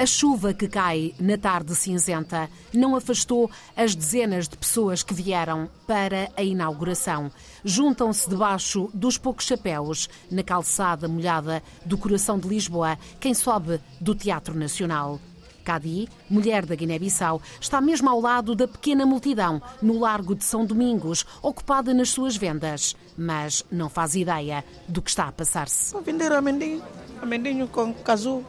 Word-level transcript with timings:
A 0.00 0.06
chuva 0.06 0.54
que 0.54 0.66
cai 0.66 1.14
na 1.20 1.36
tarde 1.36 1.74
cinzenta 1.74 2.48
não 2.72 2.96
afastou 2.96 3.50
as 3.76 3.94
dezenas 3.94 4.48
de 4.48 4.56
pessoas 4.56 5.02
que 5.02 5.12
vieram 5.12 5.68
para 5.86 6.30
a 6.38 6.42
inauguração. 6.42 7.30
Juntam-se 7.62 8.26
debaixo 8.26 8.88
dos 8.94 9.18
poucos 9.18 9.44
chapéus, 9.44 10.08
na 10.30 10.42
calçada 10.42 11.06
molhada 11.06 11.62
do 11.84 11.98
coração 11.98 12.38
de 12.38 12.48
Lisboa, 12.48 12.98
quem 13.20 13.34
sobe 13.34 13.78
do 14.00 14.14
Teatro 14.14 14.58
Nacional. 14.58 15.20
Cadi, 15.62 16.08
mulher 16.30 16.64
da 16.64 16.74
Guiné-Bissau, 16.74 17.42
está 17.60 17.78
mesmo 17.78 18.08
ao 18.08 18.22
lado 18.22 18.54
da 18.54 18.66
pequena 18.66 19.04
multidão, 19.04 19.60
no 19.82 19.98
Largo 19.98 20.34
de 20.34 20.44
São 20.44 20.64
Domingos, 20.64 21.26
ocupada 21.42 21.92
nas 21.92 22.08
suas 22.08 22.38
vendas. 22.38 22.96
Mas 23.18 23.62
não 23.70 23.90
faz 23.90 24.14
ideia 24.14 24.64
do 24.88 25.02
que 25.02 25.10
está 25.10 25.28
a 25.28 25.32
passar-se. 25.32 25.92
Vou 25.92 26.00
vender 26.00 26.32
amendoim, 26.32 26.80
amendoim 27.20 27.66
com 27.66 27.92
casu. 27.92 28.42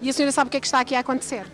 E 0.00 0.10
a 0.10 0.12
senhora 0.12 0.32
sabe 0.32 0.48
o 0.48 0.50
que 0.50 0.56
é 0.56 0.60
que 0.60 0.66
está 0.66 0.80
aqui 0.80 0.94
a 0.94 1.00
acontecer? 1.00 1.46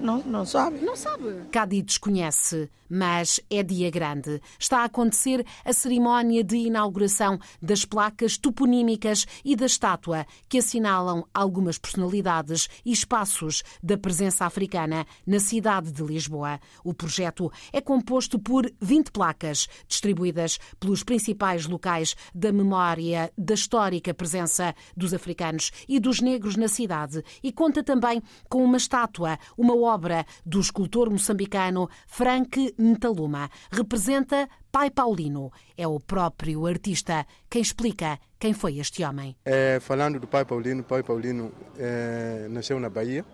Não, 0.00 0.18
não 0.18 0.46
sabe. 0.46 0.78
Não 0.80 0.96
sabe. 0.96 1.42
Cadi 1.52 1.82
desconhece, 1.82 2.70
mas 2.90 3.40
é 3.48 3.62
dia 3.62 3.90
grande. 3.90 4.40
Está 4.58 4.80
a 4.80 4.84
acontecer 4.84 5.46
a 5.64 5.72
cerimónia 5.72 6.42
de 6.42 6.56
inauguração 6.56 7.38
das 7.62 7.84
placas 7.84 8.36
toponímicas 8.36 9.26
e 9.44 9.54
da 9.54 9.66
estátua 9.66 10.26
que 10.48 10.58
assinalam 10.58 11.24
algumas 11.32 11.78
personalidades 11.78 12.68
e 12.84 12.92
espaços 12.92 13.62
da 13.82 13.96
presença 13.96 14.44
africana 14.44 15.06
na 15.26 15.38
cidade 15.38 15.92
de 15.92 16.02
Lisboa. 16.02 16.58
O 16.84 16.92
projeto 16.92 17.50
é 17.72 17.80
composto 17.80 18.38
por 18.38 18.70
20 18.80 19.12
placas, 19.12 19.68
distribuídas 19.86 20.58
pelos 20.78 21.04
principais 21.04 21.66
locais 21.66 22.16
da 22.34 22.50
memória 22.50 23.32
da 23.38 23.54
histórica 23.54 24.12
presença 24.12 24.74
dos 24.96 25.14
africanos 25.14 25.70
e 25.88 26.00
dos 26.00 26.20
negros 26.20 26.56
na 26.56 26.68
cidade 26.68 27.22
e 27.42 27.52
conta 27.52 27.82
também 27.82 28.22
com 28.48 28.64
uma 28.64 28.76
estátua, 28.76 29.38
uma 29.56 29.76
obra 29.76 30.24
do 30.44 30.60
escultor 30.60 31.10
moçambicano 31.10 31.88
Frank 32.06 32.74
Ntaluma. 32.80 33.50
Representa 33.70 34.48
Pai 34.72 34.90
Paulino. 34.90 35.52
É 35.76 35.86
o 35.86 36.00
próprio 36.00 36.66
artista 36.66 37.26
quem 37.48 37.60
explica 37.60 38.18
quem 38.38 38.54
foi 38.54 38.78
este 38.78 39.04
homem. 39.04 39.36
É, 39.44 39.78
falando 39.80 40.18
do 40.18 40.26
Pai 40.26 40.44
Paulino, 40.44 40.82
Pai 40.82 41.02
Paulino 41.02 41.52
é, 41.78 42.46
nasceu 42.48 42.80
na 42.80 42.88
Bahia, 42.88 43.24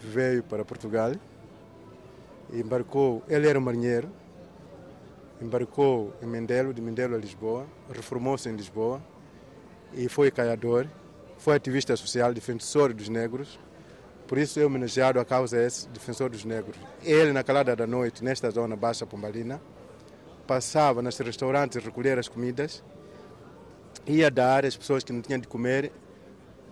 veio 0.00 0.42
para 0.42 0.64
Portugal, 0.64 1.12
embarcou, 2.52 3.22
ele 3.28 3.46
era 3.46 3.60
marinheiro, 3.60 4.10
embarcou 5.40 6.14
em 6.22 6.26
Mendelo, 6.26 6.72
de 6.72 6.80
Mendelo 6.80 7.14
a 7.14 7.18
Lisboa, 7.18 7.66
reformou-se 7.94 8.48
em 8.48 8.56
Lisboa 8.56 9.02
e 9.92 10.08
foi 10.08 10.30
caiador, 10.30 10.86
foi 11.36 11.56
ativista 11.56 11.94
social, 11.96 12.32
defensor 12.32 12.92
dos 12.94 13.08
negros, 13.08 13.58
por 14.30 14.38
isso 14.38 14.60
é 14.60 14.64
homenageado 14.64 15.18
a 15.18 15.24
causa 15.24 15.60
esse, 15.60 15.88
defensor 15.88 16.30
dos 16.30 16.44
negros. 16.44 16.78
Ele, 17.02 17.32
na 17.32 17.42
calada 17.42 17.74
da 17.74 17.84
noite, 17.84 18.22
nesta 18.22 18.48
zona 18.48 18.76
Baixa 18.76 19.04
Pombalina, 19.04 19.60
passava 20.46 21.02
nos 21.02 21.18
restaurantes 21.18 21.84
recolher 21.84 22.16
as 22.16 22.28
comidas, 22.28 22.80
ia 24.06 24.30
dar 24.30 24.64
às 24.64 24.76
pessoas 24.76 25.02
que 25.02 25.12
não 25.12 25.20
tinham 25.20 25.40
de 25.40 25.48
comer, 25.48 25.90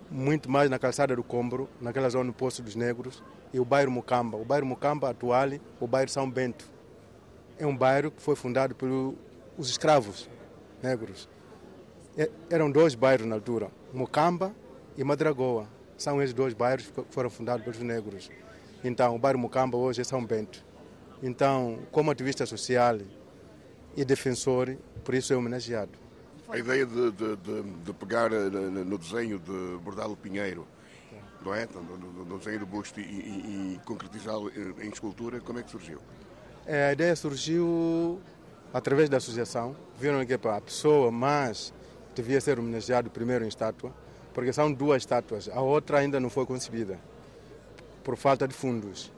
muito 0.09 0.49
mais 0.49 0.71
na 0.71 0.79
calçada 0.79 1.17
do 1.17 1.25
Combro, 1.25 1.69
naquela 1.81 2.09
zona 2.09 2.31
do 2.31 2.33
Poço 2.33 2.63
dos 2.63 2.77
Negros, 2.77 3.25
e 3.53 3.59
o 3.59 3.65
bairro 3.65 3.91
Mucamba. 3.91 4.39
O 4.39 4.45
bairro 4.45 4.65
Mucamba 4.65 5.11
atual, 5.11 5.49
o 5.81 5.87
bairro 5.89 6.11
São 6.11 6.31
Bento. 6.31 6.65
É 7.59 7.67
um 7.67 7.77
bairro 7.77 8.13
que 8.13 8.23
foi 8.23 8.37
fundado 8.37 8.73
pelos 8.73 9.17
escravos 9.59 10.31
negros. 10.81 11.29
Eram 12.49 12.71
dois 12.71 12.95
bairros 12.95 13.27
na 13.27 13.35
altura, 13.35 13.69
Mucamba 13.93 14.55
e 14.97 15.03
Madragoa. 15.03 15.77
São 15.99 16.23
esses 16.23 16.33
dois 16.33 16.55
bairros 16.55 16.87
que 16.87 17.05
foram 17.11 17.29
fundados 17.29 17.65
pelos 17.65 17.81
negros. 17.81 18.31
Então, 18.83 19.15
o 19.17 19.19
bairro 19.19 19.39
Mucamba 19.39 19.77
hoje 19.77 20.01
é 20.01 20.05
São 20.05 20.25
Bento. 20.25 20.65
Então, 21.23 21.81
como 21.91 22.11
ativista 22.11 22.47
social 22.47 22.99
e 23.97 24.05
defensor, 24.05 24.77
por 25.05 25.15
isso 25.15 25.33
é 25.33 25.37
homenageado. 25.37 25.91
A 26.49 26.57
ideia 26.57 26.87
de, 26.87 27.11
de, 27.11 27.37
de, 27.37 27.63
de 27.63 27.93
pegar 27.93 28.31
no 28.31 28.97
desenho 28.97 29.39
de 29.39 29.79
Bordalo 29.83 30.17
Pinheiro, 30.17 30.67
não 31.45 31.53
é? 31.53 31.67
No, 31.67 32.25
no 32.25 32.39
desenho 32.39 32.61
do 32.61 32.67
busto 32.67 33.01
e, 33.01 33.03
e, 33.03 33.75
e 33.75 33.81
concretizá-lo 33.85 34.51
em 34.81 34.89
escultura, 34.89 35.41
como 35.41 35.59
é 35.59 35.63
que 35.63 35.71
surgiu? 35.71 35.99
É, 36.65 36.91
a 36.91 36.93
ideia 36.93 37.17
surgiu 37.17 38.21
através 38.73 39.09
da 39.09 39.17
associação. 39.17 39.75
Viram 39.99 40.25
que 40.25 40.35
a 40.35 40.61
pessoa 40.61 41.11
mais 41.11 41.75
devia 42.15 42.41
ser 42.41 42.59
homenageado 42.59 43.11
primeiro 43.11 43.45
em 43.45 43.49
estátua, 43.49 43.93
porque 44.39 44.53
são 44.53 44.73
duas 44.73 45.03
estátuas. 45.03 45.51
A 45.53 45.61
outra 45.61 45.99
ainda 45.99 46.21
não 46.21 46.31
foi 46.31 46.47
concebida, 46.47 46.97
por 48.05 48.17
falta 48.17 48.47
de 48.47 48.55
fundos. 48.55 49.11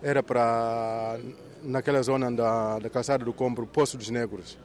Era 0.00 0.22
para, 0.22 1.18
naquela 1.64 2.00
zona 2.00 2.30
da, 2.30 2.78
da 2.78 2.88
calçada 2.88 3.24
do 3.24 3.32
Compro, 3.32 3.66
Poço 3.66 3.98
dos 3.98 4.08
Negros. 4.08 4.56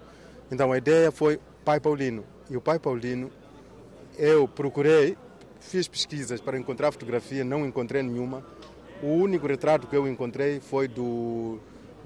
Então 0.52 0.72
a 0.72 0.78
ideia 0.78 1.12
foi 1.12 1.40
Pai 1.66 1.80
Paulino. 1.80 2.24
E 2.48 2.56
o 2.56 2.62
Pai 2.62 2.78
Paulino, 2.78 3.32
eu 4.20 4.48
procurei, 4.48 5.18
fiz 5.60 5.88
pesquisas 5.88 6.40
para 6.40 6.60
encontrar 6.60 6.92
fotografia, 6.92 7.44
não 7.44 7.66
encontrei 7.66 8.04
nenhuma. 8.04 8.46
O 9.02 9.08
único 9.08 9.48
retrato 9.48 9.88
que 9.88 9.96
eu 9.96 10.08
encontrei 10.08 10.60
foi 10.60 10.88
do, 10.88 11.58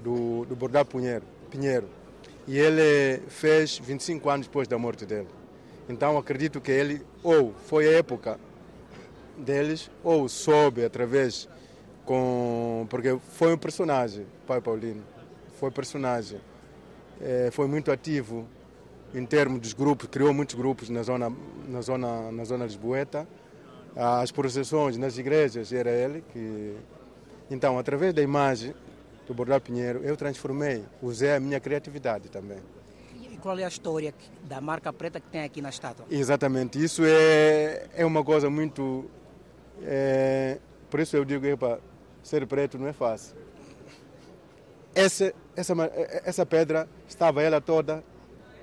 do, 0.02 0.46
do 0.46 0.56
Bordal 0.56 0.86
Pinheiro, 0.86 1.26
Pinheiro. 1.50 1.90
E 2.48 2.56
ele 2.56 3.20
fez 3.28 3.76
25 3.76 4.30
anos 4.30 4.46
depois 4.46 4.66
da 4.66 4.78
morte 4.78 5.04
dele. 5.04 5.28
Então 5.88 6.18
acredito 6.18 6.60
que 6.60 6.70
ele, 6.70 7.02
ou 7.22 7.54
foi 7.66 7.86
a 7.86 7.98
época 7.98 8.38
deles, 9.36 9.90
ou 10.02 10.28
soube 10.28 10.84
através 10.84 11.48
com. 12.04 12.86
Porque 12.90 13.18
foi 13.32 13.54
um 13.54 13.58
personagem, 13.58 14.26
Pai 14.46 14.60
Paulino. 14.60 15.02
Foi 15.58 15.70
personagem. 15.70 16.40
É, 17.20 17.50
foi 17.52 17.66
muito 17.66 17.90
ativo 17.90 18.46
em 19.14 19.24
termos 19.24 19.60
dos 19.60 19.72
grupos, 19.72 20.08
criou 20.08 20.34
muitos 20.34 20.54
grupos 20.54 20.90
na 20.90 21.02
zona, 21.02 21.32
na 21.68 21.80
zona, 21.80 22.32
na 22.32 22.44
zona 22.44 22.64
lisboeta. 22.64 23.26
As 23.94 24.30
processões 24.30 24.96
nas 24.96 25.16
igrejas 25.16 25.72
era 25.72 25.90
ele 25.90 26.22
que. 26.32 26.76
Então, 27.50 27.78
através 27.78 28.12
da 28.12 28.20
imagem 28.20 28.74
do 29.26 29.32
Bordal 29.32 29.60
Pinheiro, 29.60 30.00
eu 30.02 30.16
transformei, 30.16 30.84
usei 31.00 31.34
a 31.34 31.40
minha 31.40 31.60
criatividade 31.60 32.28
também. 32.28 32.58
Qual 33.46 33.56
é 33.60 33.64
a 33.64 33.68
história 33.68 34.12
da 34.42 34.60
marca 34.60 34.92
preta 34.92 35.20
que 35.20 35.28
tem 35.28 35.44
aqui 35.44 35.62
na 35.62 35.68
estátua? 35.68 36.04
Exatamente, 36.10 36.82
isso 36.82 37.02
é, 37.04 37.86
é 37.94 38.04
uma 38.04 38.24
coisa 38.24 38.50
muito. 38.50 39.08
É, 39.84 40.58
por 40.90 40.98
isso 40.98 41.16
eu 41.16 41.24
digo, 41.24 41.46
epa, 41.46 41.78
ser 42.24 42.44
preto 42.48 42.76
não 42.76 42.88
é 42.88 42.92
fácil. 42.92 43.36
Essa, 44.92 45.32
essa, 45.54 45.74
essa 46.24 46.44
pedra 46.44 46.88
estava 47.06 47.40
ela 47.40 47.60
toda 47.60 48.02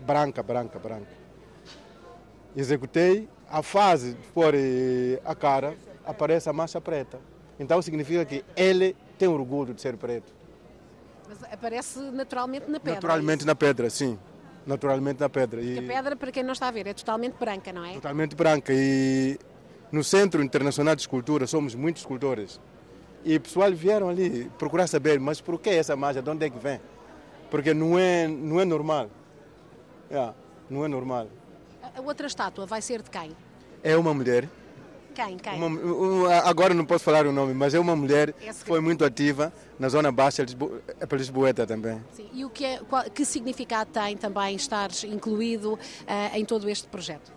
branca, 0.02 0.44
branca, 0.44 0.78
branca. 0.78 1.08
Executei, 2.54 3.30
a 3.50 3.64
fase 3.64 4.16
de 4.16 4.28
pôr 4.34 4.54
a 5.24 5.34
cara, 5.34 5.78
aparece 6.06 6.50
a 6.50 6.52
mancha 6.52 6.82
preta. 6.82 7.22
Então 7.58 7.82
significa 7.82 8.26
que 8.26 8.44
ele 8.54 8.98
tem 9.18 9.30
orgulho 9.30 9.74
de 9.74 9.82
ser 9.82 9.96
preto. 9.96 10.34
Mas 11.30 11.42
aparece 11.42 12.00
naturalmente 12.00 12.70
na 12.70 12.82
pedra. 12.82 12.96
Naturalmente 12.96 13.44
é 13.44 13.46
na 13.46 13.56
pedra, 13.56 13.90
sim. 13.90 14.20
Naturalmente 14.66 15.20
na 15.20 15.30
pedra. 15.30 15.62
E... 15.62 15.78
A 15.78 15.82
pedra, 15.82 16.16
para 16.16 16.32
quem 16.32 16.44
não 16.44 16.54
está 16.54 16.68
a 16.68 16.72
ver, 16.72 16.88
é 16.88 16.94
totalmente 16.94 17.36
branca, 17.38 17.74
não 17.74 17.84
é? 17.84 17.94
Totalmente 17.94 18.36
branca. 18.36 18.72
E 18.74 19.38
no 19.92 20.04
Centro 20.04 20.42
Internacional 20.42 20.96
de 20.96 21.02
Escultura 21.02 21.46
somos 21.48 21.76
muitos 21.76 22.02
escultores. 22.02 22.60
E 23.26 23.36
o 23.36 23.42
pessoal 23.42 23.72
vieram 23.72 24.10
ali 24.10 24.50
procurar 24.58 24.88
saber, 24.88 25.20
mas 25.20 25.40
por 25.40 25.60
que 25.60 25.70
essa 25.70 25.96
mancha? 25.96 26.22
De 26.22 26.30
onde 26.30 26.46
é 26.46 26.50
que 26.50 26.58
vem? 26.58 26.80
Porque 27.50 27.74
não 27.74 27.98
é, 27.98 28.28
não 28.28 28.60
é 28.60 28.66
normal. 28.66 29.10
É, 30.10 30.34
não 30.70 30.84
é 30.84 30.88
normal. 30.88 31.28
A 31.96 32.02
outra 32.02 32.28
estátua 32.28 32.66
vai 32.66 32.82
ser 32.82 33.02
de 33.02 33.10
quem? 33.10 33.32
É 33.84 33.96
uma 33.96 34.14
mulher. 34.14 34.50
Quem? 35.14 35.38
Quem? 35.38 35.54
Uma, 35.54 35.68
uma, 35.68 36.34
agora 36.40 36.74
não 36.74 36.86
posso 36.86 37.04
falar 37.04 37.26
o 37.26 37.32
nome, 37.32 37.54
mas 37.54 37.74
é 37.74 37.80
uma 37.80 37.96
mulher 37.96 38.34
que 38.34 38.54
foi 38.54 38.80
muito 38.80 39.06
ativa 39.06 39.54
na 39.80 39.90
zona 39.90 40.12
baixa, 40.12 40.46
é 41.00 41.06
para 41.06 41.18
Lisboeta 41.18 41.68
também. 41.68 42.02
Sim. 42.14 42.28
E 42.34 42.44
o 42.46 42.50
que, 42.50 42.66
é, 42.66 42.80
qual, 42.80 43.04
que 43.04 43.24
significado 43.26 43.92
tem 43.92 44.18
também 44.18 44.56
estar 44.56 44.90
incluído 45.06 45.74
uh, 45.74 45.80
em 46.36 46.44
todo 46.46 46.70
este 46.70 46.88
projeto? 46.88 47.32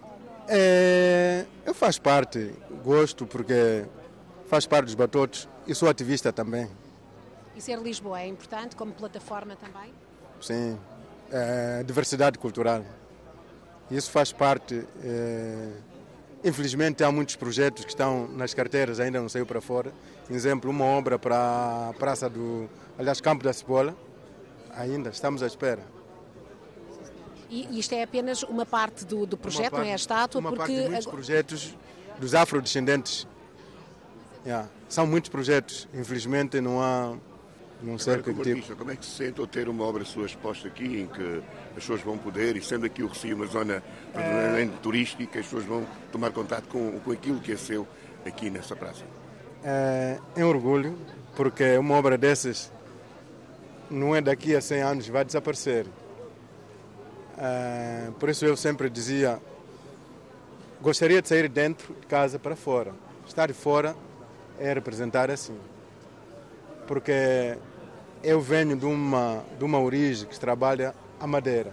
É, 0.48 1.44
eu 1.64 1.74
faço 1.74 2.00
parte, 2.00 2.52
gosto 2.84 3.26
porque 3.26 3.84
faz 4.48 4.64
parte 4.66 4.86
dos 4.86 4.94
batotos 4.94 5.48
e 5.66 5.74
sou 5.74 5.88
ativista 5.88 6.32
também. 6.32 6.68
E 7.56 7.60
ser 7.60 7.78
Lisboa 7.78 8.20
é 8.20 8.26
importante 8.26 8.76
como 8.76 8.92
plataforma 8.92 9.56
também? 9.56 9.92
Sim, 10.40 10.78
é, 11.32 11.82
diversidade 11.82 12.38
cultural. 12.38 12.84
Isso 13.90 14.10
faz 14.10 14.32
parte. 14.32 14.86
É, 15.02 15.72
infelizmente 16.44 17.02
há 17.04 17.10
muitos 17.10 17.36
projetos 17.36 17.84
que 17.84 17.90
estão 17.90 18.28
nas 18.28 18.54
carteiras, 18.54 19.00
ainda 19.00 19.20
não 19.20 19.28
saiu 19.28 19.46
para 19.46 19.60
fora. 19.60 19.92
Exemplo, 20.30 20.70
uma 20.70 20.84
obra 20.84 21.18
para 21.18 21.90
a 21.90 21.92
Praça 21.98 22.28
do. 22.28 22.68
Aliás, 22.98 23.20
Campo 23.20 23.44
da 23.44 23.52
Cebola. 23.52 23.96
Ainda 24.70 25.10
estamos 25.10 25.42
à 25.42 25.46
espera. 25.46 25.82
E 27.48 27.78
isto 27.78 27.94
é 27.94 28.02
apenas 28.02 28.42
uma 28.42 28.66
parte 28.66 29.04
do, 29.04 29.24
do 29.24 29.36
projeto, 29.36 29.70
parte, 29.70 29.82
não 29.82 29.88
é 29.88 29.92
a 29.92 29.96
estátua? 29.96 30.40
Uma 30.40 30.50
porque 30.50 30.72
parte 30.72 30.74
de 30.74 30.88
muitos 30.88 31.06
projetos 31.06 31.76
dos 32.18 32.34
afrodescendentes 32.34 33.26
Yeah. 34.46 34.68
São 34.88 35.08
muitos 35.08 35.28
projetos, 35.28 35.88
infelizmente 35.92 36.60
não 36.60 36.80
há 36.80 37.16
não 37.82 37.98
sei 37.98 38.14
Agora, 38.14 38.32
como 38.32 38.40
artista, 38.40 38.74
como 38.74 38.90
é 38.90 38.96
que 38.96 39.04
se 39.04 39.12
sente 39.12 39.40
ao 39.40 39.46
ter 39.46 39.68
uma 39.68 39.84
obra 39.84 40.04
sua 40.04 40.26
exposta 40.26 40.68
aqui, 40.68 41.02
em 41.02 41.06
que 41.06 41.42
as 41.68 41.74
pessoas 41.74 42.00
vão 42.00 42.16
poder, 42.16 42.56
e 42.56 42.62
sendo 42.62 42.86
aqui 42.86 43.02
o 43.02 43.06
Recio 43.06 43.36
uma 43.36 43.46
zona 43.46 43.82
verdadeiramente 44.14 44.78
turística, 44.82 45.38
as 45.38 45.44
pessoas 45.44 45.64
vão 45.64 45.86
tomar 46.10 46.30
contato 46.32 46.68
com, 46.68 46.98
com 47.00 47.12
aquilo 47.12 47.38
que 47.40 47.52
é 47.52 47.56
seu 47.56 47.86
aqui 48.24 48.48
nessa 48.48 48.74
praça? 48.74 49.04
É, 49.62 50.18
é 50.34 50.44
um 50.44 50.48
orgulho, 50.48 50.96
porque 51.34 51.76
uma 51.76 51.94
obra 51.94 52.16
dessas 52.16 52.72
não 53.90 54.16
é 54.16 54.20
daqui 54.20 54.56
a 54.56 54.60
100 54.60 54.82
anos, 54.82 55.08
vai 55.08 55.24
desaparecer. 55.24 55.86
É, 57.38 58.08
por 58.18 58.28
isso 58.30 58.44
eu 58.46 58.56
sempre 58.56 58.88
dizia, 58.88 59.38
gostaria 60.80 61.20
de 61.20 61.28
sair 61.28 61.48
dentro 61.48 61.94
de 61.94 62.06
casa 62.06 62.38
para 62.38 62.56
fora. 62.56 62.92
Estar 63.26 63.52
fora 63.52 63.94
é 64.58 64.72
representar 64.72 65.30
assim. 65.30 65.56
Porque 66.86 67.56
eu 68.22 68.40
venho 68.40 68.76
de 68.76 68.86
uma, 68.86 69.44
de 69.58 69.64
uma 69.64 69.80
origem 69.80 70.28
que 70.28 70.38
trabalha 70.38 70.94
a 71.20 71.26
madeira. 71.26 71.72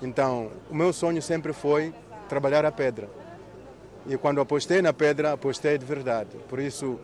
Então, 0.00 0.50
o 0.70 0.74
meu 0.74 0.92
sonho 0.92 1.20
sempre 1.20 1.52
foi 1.52 1.92
trabalhar 2.28 2.64
a 2.64 2.72
pedra. 2.72 3.08
E 4.06 4.16
quando 4.16 4.40
apostei 4.40 4.80
na 4.80 4.92
pedra, 4.92 5.32
apostei 5.32 5.76
de 5.76 5.84
verdade. 5.84 6.36
Por 6.48 6.58
isso, 6.58 6.98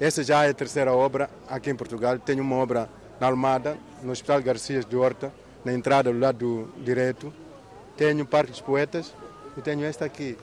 essa 0.00 0.22
já 0.22 0.44
é 0.46 0.50
a 0.50 0.54
terceira 0.54 0.92
obra 0.92 1.28
aqui 1.48 1.70
em 1.70 1.74
Portugal. 1.74 2.18
Tenho 2.18 2.42
uma 2.42 2.56
obra 2.56 2.88
na 3.18 3.26
Almada, 3.26 3.76
no 4.02 4.12
Hospital 4.12 4.42
Garcias 4.42 4.86
de 4.86 4.96
Horta, 4.96 5.32
na 5.64 5.72
entrada 5.72 6.12
do 6.12 6.18
lado 6.18 6.72
direito. 6.78 7.32
Tenho 7.96 8.24
Parque 8.24 8.52
dos 8.52 8.60
Poetas 8.60 9.12
e 9.56 9.60
tenho 9.60 9.84
esta 9.84 10.04
aqui. 10.04 10.38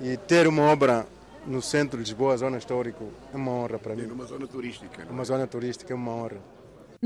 E 0.00 0.16
ter 0.16 0.46
uma 0.48 0.62
obra 0.62 1.06
no 1.46 1.62
centro 1.62 1.98
de 2.02 2.04
Lisboa, 2.10 2.36
zona 2.36 2.58
histórica, 2.58 2.98
é 3.32 3.36
uma 3.36 3.50
honra 3.52 3.78
para 3.78 3.94
E 3.94 3.96
mim. 3.98 4.06
numa 4.06 4.24
zona 4.24 4.46
turística. 4.46 5.04
não 5.04 5.10
é? 5.10 5.12
Uma 5.12 5.24
zona 5.24 5.46
turística 5.46 5.92
é 5.92 5.96
uma 5.96 6.12
honra. 6.12 6.38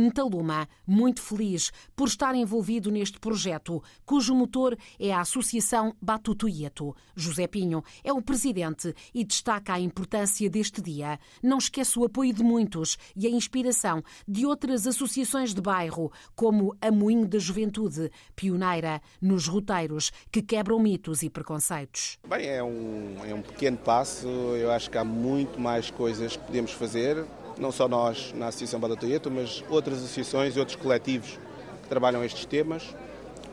Ntaluma, 0.00 0.66
muito 0.86 1.20
feliz 1.20 1.70
por 1.94 2.08
estar 2.08 2.34
envolvido 2.34 2.90
neste 2.90 3.20
projeto, 3.20 3.82
cujo 4.06 4.34
motor 4.34 4.76
é 4.98 5.12
a 5.12 5.20
Associação 5.20 5.94
Batutuieto. 6.00 6.96
José 7.14 7.46
Pinho 7.46 7.84
é 8.02 8.10
o 8.10 8.22
presidente 8.22 8.94
e 9.12 9.24
destaca 9.24 9.74
a 9.74 9.80
importância 9.80 10.48
deste 10.48 10.80
dia. 10.80 11.18
Não 11.42 11.58
esquece 11.58 11.98
o 11.98 12.04
apoio 12.04 12.32
de 12.32 12.42
muitos 12.42 12.96
e 13.14 13.26
a 13.26 13.30
inspiração 13.30 14.02
de 14.26 14.46
outras 14.46 14.86
associações 14.86 15.52
de 15.52 15.60
bairro, 15.60 16.10
como 16.34 16.74
a 16.80 16.90
Moinho 16.90 17.28
da 17.28 17.38
Juventude, 17.38 18.10
pioneira 18.34 19.02
nos 19.20 19.46
roteiros 19.46 20.10
que 20.32 20.40
quebram 20.40 20.78
mitos 20.78 21.22
e 21.22 21.28
preconceitos. 21.28 22.18
Bem, 22.26 22.46
é 22.46 22.62
um, 22.62 23.16
é 23.24 23.34
um 23.34 23.42
pequeno 23.42 23.76
passo. 23.76 24.26
Eu 24.26 24.70
acho 24.70 24.90
que 24.90 24.96
há 24.96 25.04
muito 25.04 25.60
mais 25.60 25.90
coisas 25.90 26.36
que 26.36 26.44
podemos 26.44 26.72
fazer, 26.72 27.26
não 27.60 27.70
só 27.70 27.86
nós 27.86 28.32
na 28.34 28.48
Associação 28.48 28.80
Badatoieto, 28.80 29.30
mas 29.30 29.62
outras 29.68 29.98
associações 29.98 30.56
e 30.56 30.58
outros 30.58 30.76
coletivos 30.76 31.38
que 31.82 31.88
trabalham 31.88 32.24
estes 32.24 32.46
temas. 32.46 32.94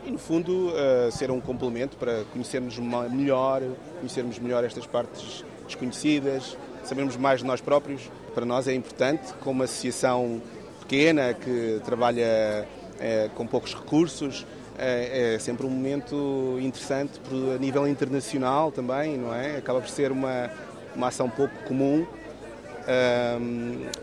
E, 0.06 0.12
no 0.12 0.18
fundo, 0.18 0.72
eh, 0.76 1.10
ser 1.12 1.30
um 1.30 1.42
complemento 1.42 1.98
para 1.98 2.24
conhecermos 2.32 2.80
melhor, 2.80 3.62
conhecermos 4.00 4.40
melhor 4.40 4.64
estas 4.64 4.88
partes 4.88 5.44
desconhecidas, 5.66 6.58
sabermos 6.84 7.18
mais 7.18 7.42
de 7.42 7.46
nós 7.46 7.60
próprios. 7.60 8.10
Para 8.34 8.46
nós 8.46 8.68
é 8.70 8.74
importante, 8.74 9.34
como 9.42 9.64
associação 9.64 10.42
pequena 10.80 11.34
que 11.34 11.82
trabalha 11.84 12.66
eh, 13.00 13.30
com 13.36 13.46
poucos 13.46 13.76
recursos, 13.76 14.46
é, 14.78 15.34
é 15.34 15.40
sempre 15.40 15.66
um 15.66 15.70
momento 15.70 16.58
interessante 16.62 17.20
a 17.54 17.58
nível 17.58 17.86
internacional 17.88 18.72
também, 18.72 19.18
não 19.18 19.34
é? 19.34 19.58
Acaba 19.58 19.82
por 19.82 19.90
ser 19.90 20.12
uma, 20.12 20.50
uma 20.96 21.08
ação 21.08 21.30
pouco 21.30 21.54
comum 21.66 22.06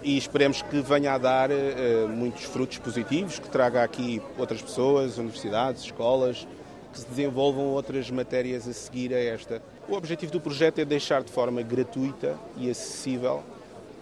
e 0.02 0.18
esperemos 0.18 0.60
que 0.62 0.80
venha 0.80 1.14
a 1.14 1.18
dar 1.18 1.50
eh, 1.50 2.06
muitos 2.08 2.44
frutos 2.44 2.78
positivos, 2.78 3.38
que 3.38 3.48
traga 3.48 3.82
aqui 3.82 4.20
outras 4.38 4.60
pessoas, 4.60 5.16
universidades, 5.16 5.84
escolas, 5.84 6.46
que 6.92 7.00
se 7.00 7.06
desenvolvam 7.06 7.64
outras 7.66 8.10
matérias 8.10 8.68
a 8.68 8.72
seguir 8.72 9.14
a 9.14 9.18
esta. 9.18 9.62
O 9.88 9.94
objetivo 9.94 10.32
do 10.32 10.40
projeto 10.40 10.78
é 10.80 10.84
deixar 10.84 11.22
de 11.22 11.32
forma 11.32 11.62
gratuita 11.62 12.38
e 12.56 12.70
acessível 12.70 13.42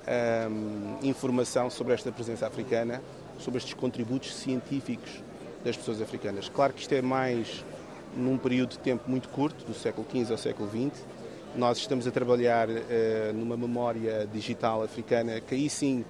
ahm, 0.07 0.99
informação 1.03 1.71
sobre 1.71 1.95
esta 1.95 2.11
presença 2.11 2.47
africana, 2.47 3.01
sobre 3.39 3.59
estes 3.59 3.75
contributos 3.75 4.35
científicos 4.35 5.23
das 5.65 5.77
pessoas 5.77 6.03
africanas. 6.03 6.49
Claro 6.49 6.73
que 6.73 6.81
isto 6.81 6.93
é 6.93 7.01
mais 7.01 7.65
num 8.17 8.37
período 8.37 8.71
de 8.71 8.79
tempo 8.79 9.05
muito 9.09 9.29
curto, 9.29 9.65
do 9.65 9.75
século 9.75 10.07
XV 10.11 10.33
ao 10.33 10.39
século 10.39 10.69
XX. 10.69 11.03
Nós 11.55 11.77
estamos 11.79 12.07
a 12.07 12.11
trabalhar 12.11 12.69
eh, 12.71 13.31
numa 13.35 13.57
memória 13.57 14.27
digital 14.33 14.83
africana 14.83 15.39
que 15.41 15.55
aí 15.55 15.69
sim 15.69 16.03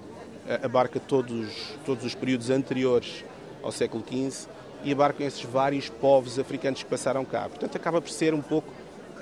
eh, 0.47 0.59
abarca 0.63 0.99
todos, 1.01 1.75
todos 1.85 2.05
os 2.05 2.15
períodos 2.15 2.49
anteriores 2.49 3.25
ao 3.61 3.71
século 3.71 4.03
XV 4.09 4.47
e 4.85 4.91
abarcam 4.93 5.25
esses 5.27 5.43
vários 5.43 5.89
povos 5.89 6.39
africanos 6.39 6.81
que 6.81 6.89
passaram 6.89 7.25
cá. 7.25 7.49
Portanto, 7.49 7.75
acaba 7.75 8.01
por 8.01 8.09
ser 8.09 8.33
um 8.33 8.41
pouco 8.41 8.69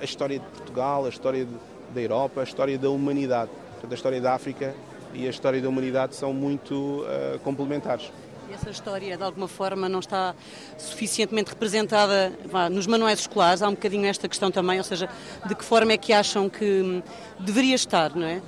a 0.00 0.04
história 0.04 0.38
de 0.38 0.44
Portugal, 0.46 1.06
a 1.06 1.08
história 1.08 1.44
de- 1.44 1.52
da 1.92 2.00
Europa, 2.00 2.40
a 2.40 2.44
história 2.44 2.78
da 2.78 2.88
humanidade. 2.88 3.50
Portanto, 3.72 3.90
a 3.90 3.94
história 3.94 4.20
da 4.20 4.32
África 4.34 4.74
e 5.12 5.26
a 5.26 5.30
história 5.30 5.60
da 5.60 5.68
humanidade 5.68 6.14
são 6.14 6.32
muito 6.32 7.04
eh, 7.08 7.38
complementares. 7.42 8.12
Essa 8.52 8.68
história, 8.68 9.16
de 9.16 9.22
alguma 9.22 9.48
forma, 9.48 9.88
não 9.88 10.00
está 10.00 10.34
suficientemente 10.76 11.50
representada 11.50 12.32
nos 12.70 12.86
manuais 12.86 13.20
escolares. 13.20 13.62
Há 13.62 13.68
um 13.68 13.72
bocadinho 13.72 14.06
esta 14.06 14.28
questão 14.28 14.50
também, 14.50 14.76
ou 14.76 14.84
seja, 14.84 15.08
de 15.46 15.54
que 15.54 15.64
forma 15.64 15.92
é 15.92 15.96
que 15.96 16.12
acham 16.12 16.50
que 16.50 16.82
hum, 16.82 17.02
deveria 17.40 17.74
estar, 17.74 18.14
não 18.14 18.26
é? 18.26 18.42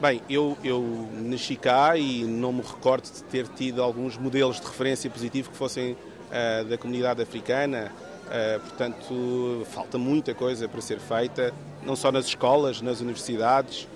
Bem, 0.00 0.20
eu, 0.28 0.58
eu 0.62 1.08
nasci 1.14 1.56
cá 1.56 1.96
e 1.96 2.24
não 2.24 2.52
me 2.52 2.60
recordo 2.60 3.04
de 3.04 3.24
ter 3.24 3.48
tido 3.48 3.82
alguns 3.82 4.18
modelos 4.18 4.60
de 4.60 4.66
referência 4.66 5.08
positivo 5.08 5.50
que 5.50 5.56
fossem 5.56 5.96
ah, 6.30 6.64
da 6.64 6.76
comunidade 6.76 7.22
africana. 7.22 7.90
Ah, 8.28 8.60
portanto, 8.60 9.66
falta 9.70 9.96
muita 9.96 10.34
coisa 10.34 10.68
para 10.68 10.80
ser 10.82 10.98
feita, 10.98 11.54
não 11.82 11.96
só 11.96 12.12
nas 12.12 12.26
escolas, 12.26 12.82
nas 12.82 13.00
universidades, 13.00 13.88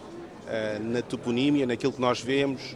ah, 0.48 0.78
na 0.80 1.02
toponímia, 1.02 1.66
naquilo 1.66 1.92
que 1.92 2.00
nós 2.00 2.20
vemos, 2.20 2.74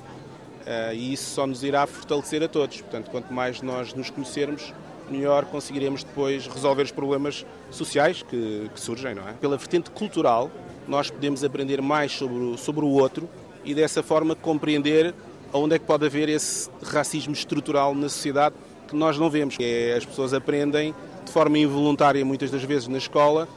e 0.95 1.13
isso 1.13 1.35
só 1.35 1.47
nos 1.47 1.63
irá 1.63 1.87
fortalecer 1.87 2.43
a 2.43 2.49
todos. 2.49 2.81
Portanto, 2.81 3.11
quanto 3.11 3.33
mais 3.33 3.63
nós 3.63 3.95
nos 3.95 4.11
conhecermos, 4.11 4.73
melhor 5.11 5.45
conseguiremos 5.47 6.05
depois 6.05 6.47
resolver 6.47 6.83
os 6.83 6.93
problemas 6.93 7.45
sociais 7.71 8.23
que, 8.23 8.71
que 8.73 8.81
surgem, 8.81 9.15
não 9.15 9.29
é? 9.29 9.33
Pela 9.33 9.57
vertente 9.57 9.91
cultural, 9.91 10.51
nós 10.87 11.11
podemos 11.11 11.43
aprender 11.43 11.83
mais 11.83 12.13
sobre 12.13 12.37
o, 12.37 12.57
sobre 12.57 12.85
o 12.85 12.89
outro 12.89 13.29
e 13.65 13.75
dessa 13.75 14.03
forma 14.03 14.35
compreender 14.35 15.15
onde 15.53 15.75
é 15.75 15.79
que 15.79 15.85
pode 15.85 16.07
haver 16.07 16.29
esse 16.29 16.71
racismo 16.83 17.33
estrutural 17.33 17.95
na 17.95 18.09
sociedade 18.09 18.55
que 18.87 18.97
nós 18.97 19.19
não 19.19 19.29
vemos. 19.29 19.57
É, 19.61 19.95
as 19.97 20.05
pessoas 20.05 20.33
aprendem 20.33 20.95
de 21.25 21.33
forma 21.33 21.59
involuntária, 21.59 22.25
muitas 22.25 22.51
das 22.51 22.63
vezes 22.63 22.89
na 22.89 22.99
escola, 22.99 23.49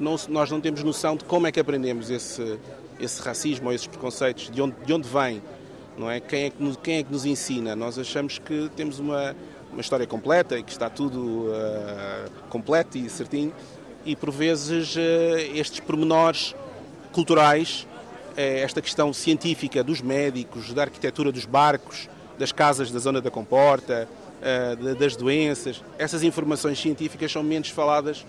não, 0.00 0.16
nós 0.28 0.50
não 0.50 0.60
temos 0.60 0.82
noção 0.82 1.16
de 1.16 1.24
como 1.24 1.46
é 1.46 1.52
que 1.52 1.60
aprendemos 1.60 2.10
esse, 2.10 2.58
esse 2.98 3.22
racismo 3.22 3.68
ou 3.68 3.74
esses 3.74 3.86
preconceitos, 3.86 4.50
de 4.50 4.60
onde, 4.60 4.74
de 4.84 4.92
onde 4.92 5.08
vem, 5.08 5.42
não 5.96 6.10
é? 6.10 6.20
Quem 6.20 6.44
é, 6.44 6.50
que 6.50 6.62
nos, 6.62 6.76
quem 6.76 6.96
é 6.98 7.02
que 7.02 7.12
nos 7.12 7.24
ensina? 7.24 7.74
Nós 7.76 7.98
achamos 7.98 8.38
que 8.38 8.70
temos 8.76 8.98
uma, 8.98 9.34
uma 9.70 9.80
história 9.80 10.06
completa 10.06 10.58
e 10.58 10.62
que 10.62 10.70
está 10.72 10.88
tudo 10.88 11.46
ah, 11.54 12.26
completo 12.48 12.96
e 12.98 13.08
certinho, 13.08 13.52
e 14.04 14.16
por 14.16 14.30
vezes 14.30 14.96
ah, 14.96 15.40
estes 15.54 15.80
pormenores 15.80 16.54
culturais, 17.12 17.86
eh, 18.36 18.60
esta 18.60 18.80
questão 18.80 19.12
científica 19.12 19.84
dos 19.84 20.00
médicos, 20.00 20.72
da 20.72 20.82
arquitetura 20.82 21.30
dos 21.30 21.44
barcos, 21.44 22.08
das 22.38 22.50
casas 22.52 22.90
da 22.90 22.98
zona 22.98 23.20
da 23.20 23.30
comporta, 23.30 24.08
eh, 24.40 24.76
da- 24.76 24.94
das 24.94 25.14
doenças, 25.14 25.82
essas 25.98 26.22
informações 26.22 26.80
científicas 26.80 27.30
são 27.30 27.42
menos 27.42 27.68
faladas 27.68 28.24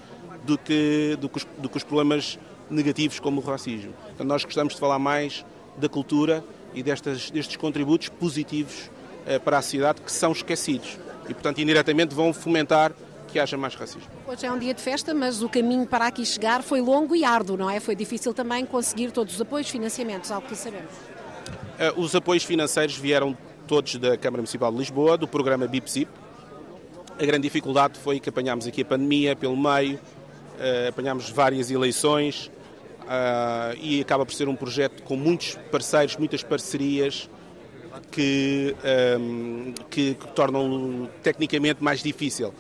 do 0.46 0.58
que, 0.58 1.18
do 1.22 1.30
que, 1.30 1.38
os, 1.38 1.48
do 1.58 1.70
que 1.70 1.78
os 1.78 1.84
problemas 1.84 2.38
negativos 2.70 3.20
como 3.22 3.40
o 3.40 3.44
racismo. 3.44 3.94
Então 4.14 4.26
nós 4.26 4.44
gostamos 4.44 4.74
de 4.74 4.80
falar 4.82 5.00
mais 5.00 5.46
da 5.78 5.88
cultura 5.88 6.44
e 6.74 6.84
destas, 6.84 7.30
destes 7.32 7.56
contributos 7.56 8.10
positivos 8.10 8.90
eh, 9.26 9.40
para 9.40 9.58
a 9.58 9.62
sociedade 9.62 10.02
que 10.02 10.12
são 10.12 10.32
esquecidos 10.32 10.98
e, 11.30 11.34
portanto, 11.34 11.60
indiretamente 11.60 12.14
vão 12.14 12.34
fomentar 12.34 12.92
que 13.28 13.40
haja 13.40 13.58
mais 13.58 13.74
racismo. 13.74 14.10
Hoje 14.28 14.46
é 14.46 14.52
um 14.52 14.60
dia 14.60 14.74
de 14.74 14.82
festa, 14.82 15.14
mas 15.14 15.42
o 15.42 15.50
caminho 15.50 15.88
para 15.88 16.08
aqui 16.08 16.26
chegar 16.26 16.62
foi 16.62 16.82
longo 16.82 17.16
e 17.16 17.24
árduo, 17.24 17.58
não 17.58 17.70
é? 17.70 17.80
Foi 17.80 17.96
difícil 17.96 18.34
também 18.34 18.66
conseguir 18.66 19.12
todos 19.12 19.34
os 19.34 19.42
apoios, 19.42 19.70
financiamentos, 19.70 20.32
algo 20.32 20.48
que 20.48 20.56
sabemos. 20.56 20.92
Eh, 21.80 21.94
Os 21.98 22.16
apoios 22.16 22.44
financeiros 22.44 22.96
vieram 22.96 23.36
todos 23.68 23.96
da 23.96 24.18
Câmara 24.18 24.42
Municipal 24.42 24.72
de 24.72 24.78
Lisboa, 24.78 25.18
do 25.18 25.28
programa 25.28 25.68
BIPSIP. 25.68 26.10
A 27.20 27.26
grande 27.26 27.44
dificuldade 27.44 27.98
foi 27.98 28.20
que 28.20 28.30
apanhámos 28.30 28.68
aqui 28.68 28.82
a 28.82 28.86
pandemia 28.86 29.36
pelo 29.36 29.58
meio, 29.58 30.00
eh, 30.60 30.88
apanhámos 30.90 31.30
várias 31.30 31.72
eleições 31.72 32.52
ah, 33.08 33.74
e 33.80 34.02
acaba 34.02 34.26
por 34.26 34.34
ser 34.34 34.48
um 34.48 34.56
projeto 34.56 35.04
com 35.04 35.16
muitos 35.16 35.58
parceiros, 35.72 36.18
muitas 36.18 36.44
parcerias 36.44 37.30
que, 38.12 38.76
ehm, 38.84 39.74
que, 39.90 40.16
que 40.16 40.28
tornam 40.30 41.10
tecnicamente 41.22 41.84
mais 41.84 42.02
difícil. 42.02 42.54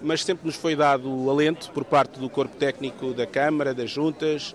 Mas 0.00 0.24
sempre 0.24 0.46
nos 0.46 0.54
foi 0.54 0.76
dado 0.76 1.28
alento 1.28 1.70
por 1.72 1.84
parte 1.84 2.20
do 2.20 2.30
corpo 2.30 2.56
técnico 2.56 3.12
da 3.12 3.26
Câmara, 3.26 3.74
das 3.74 3.90
juntas, 3.90 4.54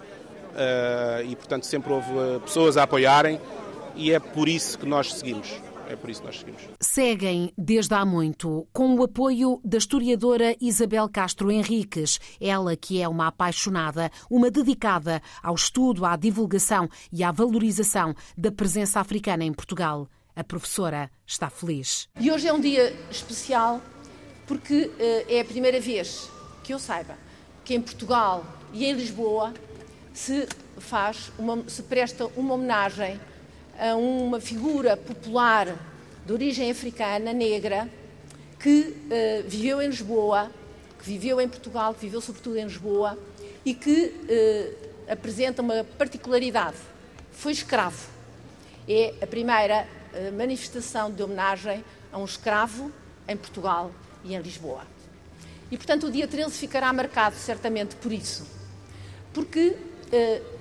e, 1.26 1.36
portanto, 1.36 1.66
sempre 1.66 1.92
houve 1.92 2.40
pessoas 2.46 2.78
a 2.78 2.84
apoiarem 2.84 3.40
e 3.96 4.12
é 4.12 4.20
por 4.20 4.48
isso 4.48 4.78
que 4.78 4.86
nós 4.86 5.14
seguimos. 5.14 5.50
É 5.88 5.96
por 5.96 6.10
isso 6.10 6.22
que 6.22 6.28
nós 6.28 6.40
seguimos. 6.40 6.62
Seguem 6.82 7.54
desde 7.58 7.94
há 7.94 8.06
muito 8.06 8.68
com 8.72 8.96
o 8.96 9.04
apoio 9.04 9.60
da 9.64 9.78
historiadora 9.78 10.56
Isabel 10.60 11.10
Castro 11.10 11.52
Henriques, 11.52 12.20
ela 12.40 12.76
que 12.76 13.02
é 13.02 13.08
uma 13.08 13.28
apaixonada, 13.28 14.12
uma 14.30 14.50
dedicada 14.50 15.22
ao 15.42 15.56
estudo, 15.56 16.06
à 16.06 16.16
divulgação 16.16 16.90
e 17.12 17.24
à 17.24 17.32
valorização 17.32 18.16
da 18.38 18.52
presença 18.52 19.00
africana 19.00 19.44
em 19.44 19.54
Portugal. 19.54 20.08
A 20.36 20.44
professora 20.44 21.12
está 21.28 21.50
feliz. 21.50 22.08
E 22.20 22.32
hoje 22.32 22.48
é 22.48 22.54
um 22.54 22.60
dia 22.60 22.96
especial 23.12 23.82
porque 24.48 24.86
uh, 24.86 25.26
é 25.28 25.42
a 25.42 25.46
primeira 25.46 25.80
vez 25.80 26.30
que 26.64 26.74
eu 26.74 26.80
saiba 26.80 27.16
que 27.64 27.76
em 27.76 27.82
Portugal 27.82 28.46
e 28.74 28.86
em 28.86 28.94
Lisboa 28.94 29.54
se 30.14 30.48
faz 30.78 31.32
uma, 31.38 31.68
se 31.68 31.84
presta 31.84 32.26
uma 32.36 32.56
homenagem 32.56 33.20
a 33.84 33.98
uma 33.98 34.40
figura 34.40 34.96
popular 34.96 35.78
de 36.26 36.32
origem 36.32 36.72
africana, 36.72 37.34
negra, 37.34 37.90
que 38.58 38.80
uh, 38.80 39.44
viveu 39.46 39.82
em 39.82 39.90
Lisboa, 39.90 40.50
que 40.98 41.04
viveu 41.04 41.42
em 41.42 41.50
Portugal, 41.50 41.94
que 41.94 42.00
viveu 42.00 42.22
sobretudo 42.22 42.58
em 42.58 42.64
Lisboa 42.64 43.20
e 43.66 43.74
que 43.74 44.06
uh, 44.06 45.12
apresenta 45.12 45.62
uma 45.62 45.84
particularidade. 45.98 46.78
Foi 47.34 47.52
escravo. 47.52 48.08
É 48.88 49.16
a 49.22 49.28
primeira 49.28 49.86
uh, 50.14 50.32
manifestação 50.32 51.12
de 51.12 51.22
homenagem 51.22 51.84
a 52.10 52.18
um 52.18 52.24
escravo 52.24 52.90
em 53.28 53.36
Portugal 53.36 53.92
e 54.24 54.34
em 54.34 54.40
Lisboa. 54.40 54.88
E, 55.70 55.76
portanto, 55.76 56.08
o 56.08 56.12
dia 56.12 56.26
13 56.26 56.52
ficará 56.52 56.94
marcado 56.94 57.36
certamente 57.36 57.98
por 57.98 58.14
isso. 58.14 58.48
Porque 59.34 59.76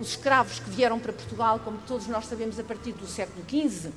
os 0.01 0.09
escravos 0.11 0.59
que 0.59 0.71
vieram 0.71 0.99
para 0.99 1.13
Portugal, 1.13 1.61
como 1.63 1.79
todos 1.87 2.07
nós 2.07 2.27
sabemos, 2.27 2.59
a 2.59 2.65
partir 2.65 2.93
do 2.93 3.07
século 3.07 3.45
XV, 3.49 3.91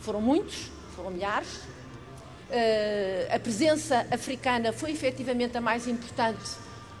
foram 0.00 0.20
muitos, 0.20 0.70
foram 0.96 1.10
milhares. 1.10 1.48
Uh, 1.56 3.34
a 3.34 3.38
presença 3.38 4.06
africana 4.10 4.72
foi 4.72 4.90
efetivamente 4.90 5.56
a 5.56 5.60
mais 5.60 5.86
importante 5.86 6.42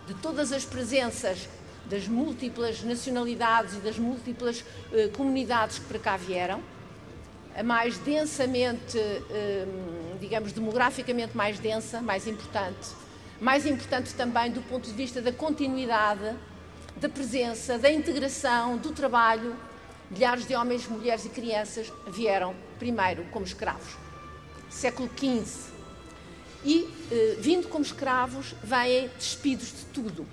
de 0.06 0.14
todas 0.14 0.52
as 0.52 0.64
presenças 0.64 1.48
das 1.86 2.06
múltiplas 2.08 2.82
nacionalidades 2.82 3.74
e 3.74 3.78
das 3.78 3.98
múltiplas 3.98 4.60
uh, 4.60 5.10
comunidades 5.16 5.78
que 5.78 5.86
para 5.86 5.98
cá 5.98 6.16
vieram. 6.16 6.62
A 7.54 7.62
mais 7.62 7.98
densamente, 7.98 8.98
digamos, 10.18 10.52
demograficamente 10.52 11.36
mais 11.36 11.58
densa, 11.58 12.00
mais 12.00 12.26
importante. 12.26 12.88
Mais 13.38 13.66
importante 13.66 14.14
também 14.14 14.50
do 14.50 14.62
ponto 14.62 14.88
de 14.88 14.94
vista 14.94 15.20
da 15.20 15.30
continuidade 15.30 16.34
da 16.96 17.08
presença, 17.08 17.78
da 17.78 17.90
integração, 17.90 18.76
do 18.76 18.92
trabalho. 18.92 19.56
Milhares 20.10 20.46
de 20.46 20.54
homens, 20.54 20.86
mulheres 20.86 21.24
e 21.24 21.30
crianças 21.30 21.90
vieram 22.08 22.54
primeiro 22.78 23.24
como 23.30 23.46
escravos, 23.46 23.96
século 24.68 25.08
XV. 25.16 25.72
E, 26.64 26.88
eh, 27.10 27.36
vindo 27.40 27.66
como 27.68 27.82
escravos, 27.82 28.54
vêm 28.62 29.08
despidos 29.18 29.68
de 29.68 29.84
tudo. 29.86 30.26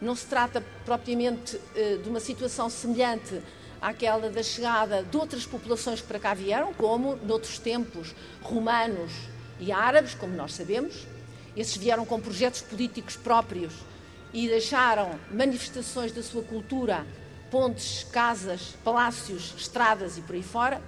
Não 0.00 0.16
se 0.16 0.26
trata 0.26 0.64
propriamente 0.84 1.60
eh, 1.76 1.98
de 2.02 2.08
uma 2.08 2.18
situação 2.18 2.70
semelhante 2.70 3.40
àquela 3.80 4.30
da 4.30 4.42
chegada 4.42 5.02
de 5.02 5.16
outras 5.16 5.44
populações 5.44 6.00
que 6.00 6.06
para 6.06 6.18
cá 6.18 6.32
vieram, 6.32 6.72
como 6.72 7.16
noutros 7.16 7.58
tempos 7.58 8.14
romanos 8.40 9.12
e 9.60 9.70
árabes, 9.70 10.14
como 10.14 10.34
nós 10.34 10.54
sabemos. 10.54 11.06
Esses 11.54 11.76
vieram 11.76 12.04
com 12.04 12.18
projetos 12.18 12.62
políticos 12.62 13.16
próprios 13.16 13.74
e 14.34 14.48
deixaram 14.48 15.12
manifestações 15.30 16.10
da 16.10 16.20
sua 16.20 16.42
cultura, 16.42 17.06
pontes, 17.52 18.04
casas, 18.10 18.74
palácios, 18.82 19.54
estradas 19.56 20.18
e 20.18 20.22
por 20.22 20.34
aí 20.34 20.42
fora, 20.42 20.82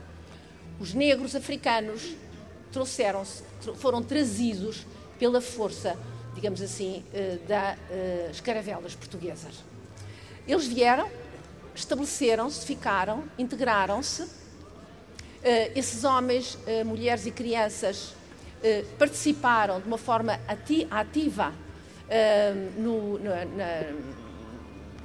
os 0.81 0.93
negros 0.93 1.37
africanos 1.37 2.17
trouxeram-se, 2.73 3.45
foram 3.77 4.03
trazidos 4.03 4.85
pela 5.17 5.41
força, 5.41 5.97
digamos 6.35 6.61
assim, 6.61 7.05
eh, 7.15 7.39
das 7.47 7.79
eh, 7.89 8.29
escaravelas 8.33 8.97
portuguesas. 8.97 9.65
Eles 10.47 10.67
vieram, 10.67 11.09
estabeleceram-se, 11.73 12.67
ficaram, 12.67 13.25
integraram-se. 13.39 14.29
Eh, 15.43 15.71
esses 15.77 16.03
homens, 16.03 16.59
mulheres 16.85 17.27
e 17.27 17.31
crianças 17.31 18.13
participaram 18.99 19.81
de 19.81 19.87
uma 19.87 19.99
forma 19.99 20.41
ativa 20.49 21.53
no, 22.77 23.19
na, 23.19 23.45
na, 23.45 23.93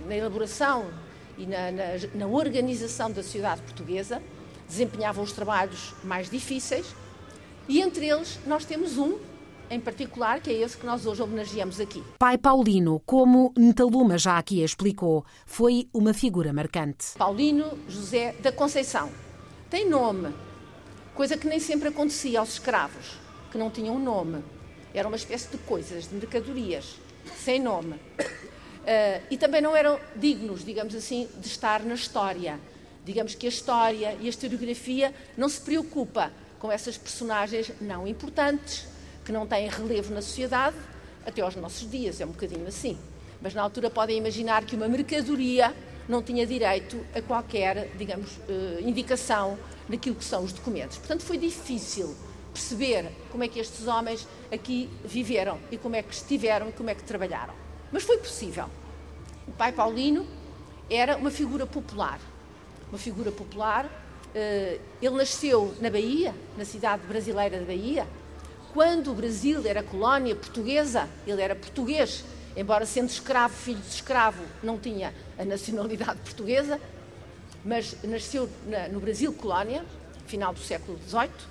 na, 0.07 0.15
elaboração 0.15 0.85
e 1.37 1.45
na, 1.45 1.71
na, 2.13 2.27
organização 2.27 3.11
da 3.11 3.23
sociedade 3.23 3.61
portuguesa, 3.61 4.21
desempenhavam 4.67 5.23
os 5.23 5.31
trabalhos 5.31 5.93
mais 6.03 6.29
difíceis, 6.29 6.95
e 7.67 7.81
entre 7.81 8.07
eles 8.07 8.39
nós 8.45 8.65
temos 8.65 8.97
um 8.97 9.17
em 9.69 9.79
particular, 9.79 10.41
que 10.41 10.49
é 10.49 10.53
esse 10.53 10.75
que 10.75 10.85
nós 10.85 11.05
hoje 11.05 11.21
homenageamos 11.21 11.79
aqui. 11.79 12.03
Pai 12.19 12.37
Paulino, 12.37 13.01
como 13.05 13.53
Ntaluma 13.57 14.17
já 14.17 14.37
aqui 14.37 14.61
explicou, 14.61 15.25
foi 15.45 15.87
uma 15.93 16.13
figura 16.13 16.51
marcante. 16.51 17.13
Paulino 17.17 17.77
José 17.87 18.35
da 18.41 18.51
Conceição. 18.51 19.09
Tem 19.69 19.89
nome, 19.89 20.33
coisa 21.15 21.37
que 21.37 21.47
nem 21.47 21.57
sempre 21.57 21.87
acontecia 21.87 22.41
aos 22.41 22.49
escravos, 22.49 23.17
que 23.49 23.57
não 23.57 23.69
tinham 23.69 23.97
nome. 23.97 24.43
Era 24.93 25.07
uma 25.07 25.17
espécie 25.17 25.49
de 25.49 25.57
coisas, 25.57 26.07
de 26.07 26.15
mercadorias, 26.15 26.95
sem 27.37 27.59
nome. 27.59 27.93
Uh, 27.93 29.21
e 29.29 29.37
também 29.37 29.61
não 29.61 29.75
eram 29.75 29.99
dignos, 30.15 30.65
digamos 30.65 30.95
assim, 30.95 31.29
de 31.37 31.47
estar 31.47 31.81
na 31.83 31.93
história. 31.93 32.59
Digamos 33.05 33.35
que 33.35 33.45
a 33.45 33.49
história 33.49 34.17
e 34.19 34.25
a 34.25 34.29
historiografia 34.29 35.13
não 35.37 35.47
se 35.47 35.61
preocupa 35.61 36.31
com 36.59 36.71
essas 36.71 36.97
personagens 36.97 37.71
não 37.79 38.07
importantes, 38.07 38.85
que 39.25 39.31
não 39.31 39.47
têm 39.47 39.69
relevo 39.69 40.13
na 40.13 40.21
sociedade, 40.21 40.75
até 41.25 41.41
aos 41.41 41.55
nossos 41.55 41.89
dias, 41.89 42.19
é 42.19 42.25
um 42.25 42.31
bocadinho 42.31 42.67
assim. 42.67 42.97
Mas 43.41 43.53
na 43.53 43.61
altura 43.61 43.89
podem 43.89 44.17
imaginar 44.17 44.65
que 44.65 44.75
uma 44.75 44.87
mercadoria 44.87 45.73
não 46.07 46.21
tinha 46.21 46.45
direito 46.45 47.03
a 47.15 47.21
qualquer, 47.21 47.89
digamos, 47.97 48.37
uh, 48.37 48.81
indicação 48.81 49.57
naquilo 49.87 50.15
que 50.15 50.25
são 50.25 50.43
os 50.43 50.51
documentos. 50.51 50.97
Portanto, 50.97 51.23
foi 51.23 51.37
difícil 51.37 52.15
perceber 52.53 53.09
como 53.31 53.43
é 53.43 53.47
que 53.47 53.59
estes 53.59 53.87
homens 53.87 54.27
aqui 54.51 54.89
viveram 55.03 55.57
e 55.71 55.77
como 55.77 55.95
é 55.95 56.03
que 56.03 56.13
estiveram 56.13 56.69
e 56.69 56.71
como 56.71 56.89
é 56.89 56.95
que 56.95 57.03
trabalharam. 57.03 57.53
Mas 57.91 58.03
foi 58.03 58.17
possível. 58.17 58.65
O 59.47 59.51
pai 59.51 59.71
Paulino 59.71 60.27
era 60.89 61.15
uma 61.15 61.31
figura 61.31 61.65
popular. 61.65 62.19
Uma 62.89 62.97
figura 62.97 63.31
popular. 63.31 63.89
Eh, 64.35 64.79
ele 65.01 65.15
nasceu 65.15 65.73
na 65.79 65.89
Bahia, 65.89 66.35
na 66.57 66.65
cidade 66.65 67.05
brasileira 67.07 67.59
de 67.59 67.65
Bahia. 67.65 68.07
Quando 68.73 69.11
o 69.11 69.13
Brasil 69.13 69.65
era 69.65 69.83
colónia 69.83 70.35
portuguesa, 70.35 71.07
ele 71.27 71.41
era 71.41 71.55
português, 71.55 72.23
embora 72.55 72.85
sendo 72.85 73.09
escravo, 73.09 73.53
filho 73.53 73.79
de 73.79 73.87
escravo, 73.87 74.43
não 74.63 74.77
tinha 74.77 75.13
a 75.37 75.43
nacionalidade 75.43 76.19
portuguesa, 76.23 76.79
mas 77.65 77.95
nasceu 78.03 78.49
no 78.91 78.99
Brasil 78.99 79.33
colónia, 79.33 79.85
final 80.25 80.53
do 80.53 80.59
século 80.59 80.97
XVIII 81.07 81.50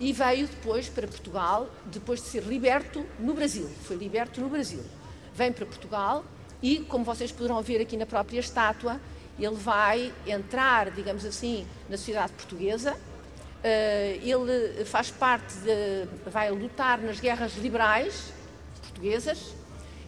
e 0.00 0.12
veio 0.12 0.46
depois 0.46 0.88
para 0.88 1.06
Portugal, 1.06 1.68
depois 1.86 2.20
de 2.20 2.28
ser 2.28 2.42
liberto 2.44 3.04
no 3.18 3.34
Brasil. 3.34 3.68
Foi 3.84 3.96
liberto 3.96 4.40
no 4.40 4.48
Brasil. 4.48 4.82
Vem 5.34 5.52
para 5.52 5.66
Portugal 5.66 6.24
e, 6.62 6.80
como 6.80 7.04
vocês 7.04 7.32
poderão 7.32 7.60
ver 7.62 7.80
aqui 7.80 7.96
na 7.96 8.06
própria 8.06 8.38
estátua, 8.38 9.00
ele 9.38 9.54
vai 9.54 10.12
entrar, 10.26 10.90
digamos 10.90 11.24
assim, 11.24 11.66
na 11.88 11.96
sociedade 11.96 12.32
portuguesa. 12.32 12.96
Eh, 13.62 14.20
ele 14.22 14.84
faz 14.84 15.10
parte 15.10 15.54
de. 15.58 16.08
vai 16.30 16.50
lutar 16.50 16.98
nas 16.98 17.18
guerras 17.18 17.56
liberais 17.56 18.32
portuguesas, 18.80 19.54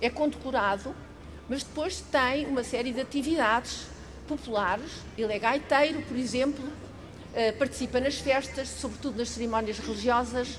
é 0.00 0.09
condecorado, 0.09 0.94
mas 1.49 1.62
depois 1.62 2.00
tem 2.00 2.47
uma 2.47 2.62
série 2.62 2.92
de 2.92 3.00
atividades 3.00 3.87
populares. 4.28 4.90
Ele 5.18 5.32
é 5.32 5.38
gaiteiro, 5.38 6.02
por 6.02 6.16
exemplo, 6.16 6.64
participa 7.58 8.00
nas 8.00 8.16
festas, 8.16 8.68
sobretudo 8.68 9.18
nas 9.18 9.28
cerimónias 9.30 9.78
religiosas. 9.78 10.58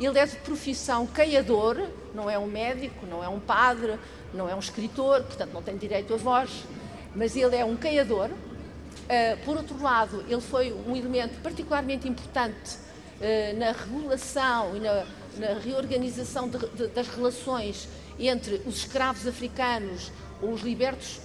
Ele 0.00 0.18
é 0.18 0.26
de 0.26 0.36
profissão 0.36 1.06
caiador, 1.06 1.88
não 2.14 2.30
é 2.30 2.38
um 2.38 2.46
médico, 2.46 3.04
não 3.06 3.22
é 3.22 3.28
um 3.28 3.40
padre, 3.40 3.98
não 4.32 4.48
é 4.48 4.54
um 4.54 4.58
escritor, 4.60 5.22
portanto 5.24 5.52
não 5.52 5.62
tem 5.62 5.76
direito 5.76 6.14
a 6.14 6.16
voz, 6.16 6.50
mas 7.14 7.34
ele 7.34 7.56
é 7.56 7.64
um 7.64 7.76
caiador. 7.76 8.30
Uh, 8.30 9.44
por 9.44 9.56
outro 9.56 9.80
lado, 9.82 10.24
ele 10.28 10.40
foi 10.40 10.72
um 10.72 10.94
elemento 10.94 11.40
particularmente 11.40 12.06
importante 12.06 12.76
uh, 12.76 13.58
na 13.58 13.72
regulação 13.72 14.76
e 14.76 14.80
na, 14.80 15.04
na 15.36 15.58
reorganização 15.58 16.48
de, 16.48 16.58
de, 16.58 16.86
das 16.88 17.08
relações 17.08 17.88
entre 18.18 18.62
os 18.66 18.78
escravos 18.78 19.26
africanos, 19.26 20.12
ou 20.40 20.52
os 20.52 20.60
libertos 20.60 21.20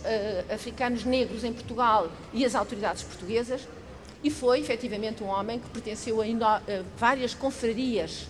africanos 0.52 1.04
negros 1.04 1.44
em 1.44 1.54
Portugal 1.54 2.10
e 2.34 2.44
as 2.44 2.56
autoridades 2.56 3.04
portuguesas 3.04 3.62
e 4.24 4.32
foi 4.32 4.60
efetivamente 4.60 5.24
um 5.24 5.28
homem 5.28 5.60
que 5.60 5.70
pertenceu 5.70 6.22
a 6.22 6.26
várias 6.98 7.34
confrarias 7.34 8.28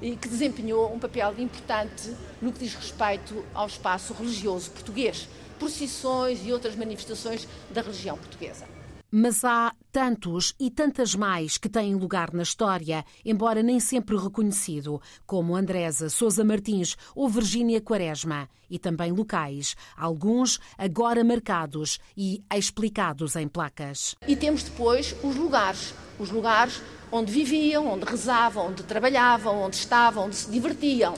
e 0.00 0.16
que 0.16 0.28
desempenhou 0.28 0.92
um 0.92 0.98
papel 0.98 1.34
importante 1.38 2.14
no 2.40 2.52
que 2.52 2.60
diz 2.60 2.74
respeito 2.74 3.44
ao 3.54 3.66
espaço 3.66 4.12
religioso 4.12 4.70
português. 4.70 5.28
procissões 5.58 6.44
e 6.44 6.52
outras 6.52 6.74
manifestações 6.74 7.46
da 7.70 7.82
religião 7.82 8.18
portuguesa. 8.18 8.66
Mas 9.12 9.44
há 9.44 9.72
tantos 9.92 10.54
e 10.58 10.70
tantas 10.70 11.14
mais 11.14 11.58
que 11.58 11.68
têm 11.68 11.94
lugar 11.94 12.32
na 12.32 12.42
história, 12.42 13.04
embora 13.22 13.62
nem 13.62 13.78
sempre 13.78 14.16
reconhecido, 14.16 15.00
como 15.26 15.54
Andresa 15.54 16.08
Sousa 16.08 16.42
Martins 16.42 16.96
ou 17.14 17.28
Virgínia 17.28 17.78
Quaresma, 17.78 18.48
e 18.70 18.78
também 18.78 19.12
locais, 19.12 19.76
alguns 19.94 20.58
agora 20.78 21.22
marcados 21.22 22.00
e 22.16 22.42
explicados 22.50 23.36
em 23.36 23.46
placas. 23.46 24.14
E 24.26 24.34
temos 24.34 24.62
depois 24.62 25.14
os 25.22 25.36
lugares, 25.36 25.94
os 26.18 26.30
lugares 26.30 26.80
onde 27.12 27.30
viviam, 27.30 27.86
onde 27.86 28.06
rezavam, 28.06 28.68
onde 28.68 28.82
trabalhavam, 28.84 29.60
onde 29.60 29.76
estavam, 29.76 30.24
onde 30.24 30.36
se 30.36 30.50
divertiam. 30.50 31.14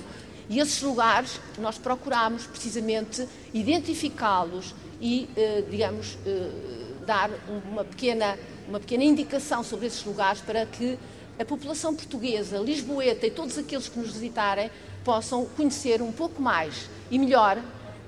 E 0.51 0.59
esses 0.59 0.83
lugares 0.83 1.41
nós 1.59 1.79
procuramos 1.79 2.45
precisamente 2.45 3.27
identificá-los 3.55 4.75
e, 5.01 5.29
eh, 5.37 5.65
digamos, 5.71 6.19
eh, 6.27 6.85
dar 7.07 7.31
uma 7.49 7.85
pequena, 7.85 8.37
uma 8.69 8.81
pequena 8.81 9.05
indicação 9.05 9.63
sobre 9.63 9.87
esses 9.87 10.05
lugares 10.05 10.41
para 10.41 10.65
que 10.67 10.99
a 11.39 11.45
população 11.45 11.95
portuguesa, 11.95 12.59
lisboeta 12.59 13.27
e 13.27 13.31
todos 13.31 13.59
aqueles 13.59 13.89
que 13.89 13.99
nos 13.99 14.13
visitarem 14.13 14.71
possam 15.05 15.45
conhecer 15.45 16.01
um 16.01 16.13
pouco 16.13 16.41
mais 16.41 16.89
e 17.11 17.19
melhor 17.19 17.59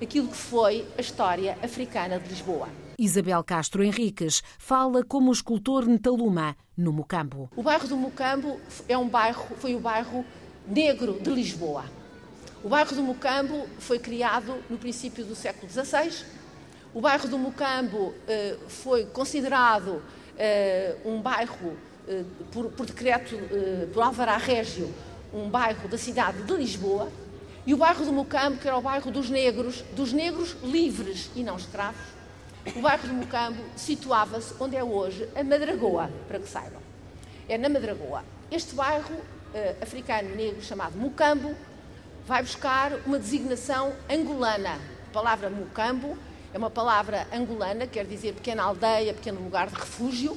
aquilo 0.01 0.27
que 0.27 0.37
foi 0.37 0.87
a 0.97 1.01
história 1.01 1.57
africana 1.61 2.19
de 2.19 2.29
Lisboa. 2.29 2.69
Isabel 2.97 3.43
Castro 3.43 3.83
Henriques 3.83 4.41
fala 4.57 5.03
como 5.03 5.31
escultor 5.31 5.85
Netaluma, 5.85 6.55
no 6.75 6.91
Mocambo. 6.91 7.49
O 7.55 7.61
bairro 7.61 7.87
do 7.87 7.97
Mocambo 7.97 8.59
é 8.87 8.97
um 8.97 9.07
bairro, 9.07 9.55
foi 9.57 9.75
o 9.75 9.79
bairro 9.79 10.25
negro 10.65 11.19
de 11.21 11.29
Lisboa. 11.29 11.85
O 12.63 12.69
bairro 12.69 12.95
do 12.95 13.03
Mocambo 13.03 13.67
foi 13.77 13.99
criado 13.99 14.55
no 14.69 14.77
princípio 14.77 15.23
do 15.23 15.35
século 15.35 15.71
XVI 15.71 16.25
o 16.97 17.01
bairro 17.01 17.27
do 17.27 17.37
Mocambo 17.37 18.11
eh, 18.27 18.57
foi 18.67 19.05
considerado 19.05 20.01
um 21.05 21.21
bairro, 21.21 21.77
eh, 22.07 22.23
por, 22.51 22.71
por, 22.71 22.85
decreto, 22.85 23.35
por 23.93 24.03
Alvará 24.03 24.37
Régio, 24.37 24.93
um 25.33 25.49
bairro 25.49 25.87
da 25.87 25.97
cidade 25.97 26.43
de 26.43 26.53
Lisboa, 26.53 27.11
e 27.65 27.73
o 27.73 27.77
bairro 27.77 28.05
do 28.05 28.13
Mocambo, 28.13 28.57
que 28.57 28.67
era 28.67 28.77
o 28.77 28.81
bairro 28.81 29.11
dos 29.11 29.29
negros, 29.29 29.83
dos 29.93 30.13
negros 30.13 30.55
livres 30.63 31.29
e 31.35 31.43
não 31.43 31.57
escravos, 31.57 32.01
o 32.75 32.81
bairro 32.81 33.07
do 33.07 33.13
Mocambo 33.13 33.61
situava-se 33.75 34.53
onde 34.59 34.75
é 34.75 34.83
hoje 34.83 35.27
a 35.35 35.43
Madragoa, 35.43 36.09
para 36.27 36.39
que 36.39 36.47
saibam. 36.47 36.81
É 37.47 37.57
na 37.57 37.69
Madragoa. 37.69 38.23
Este 38.51 38.73
bairro 38.73 39.15
africano 39.81 40.35
negro 40.35 40.61
chamado 40.61 40.97
Mocambo 40.97 41.55
vai 42.25 42.41
buscar 42.43 42.93
uma 43.05 43.17
designação 43.17 43.93
angolana. 44.09 44.79
A 45.09 45.13
palavra 45.13 45.49
Mocambo 45.49 46.17
é 46.57 46.59
uma 46.59 46.71
palavra 46.71 47.27
angolana, 47.31 47.85
quer 47.85 48.03
dizer 48.03 48.33
pequena 48.33 48.63
aldeia, 48.63 49.13
pequeno 49.13 49.39
lugar 49.43 49.67
de 49.67 49.75
refúgio, 49.75 50.35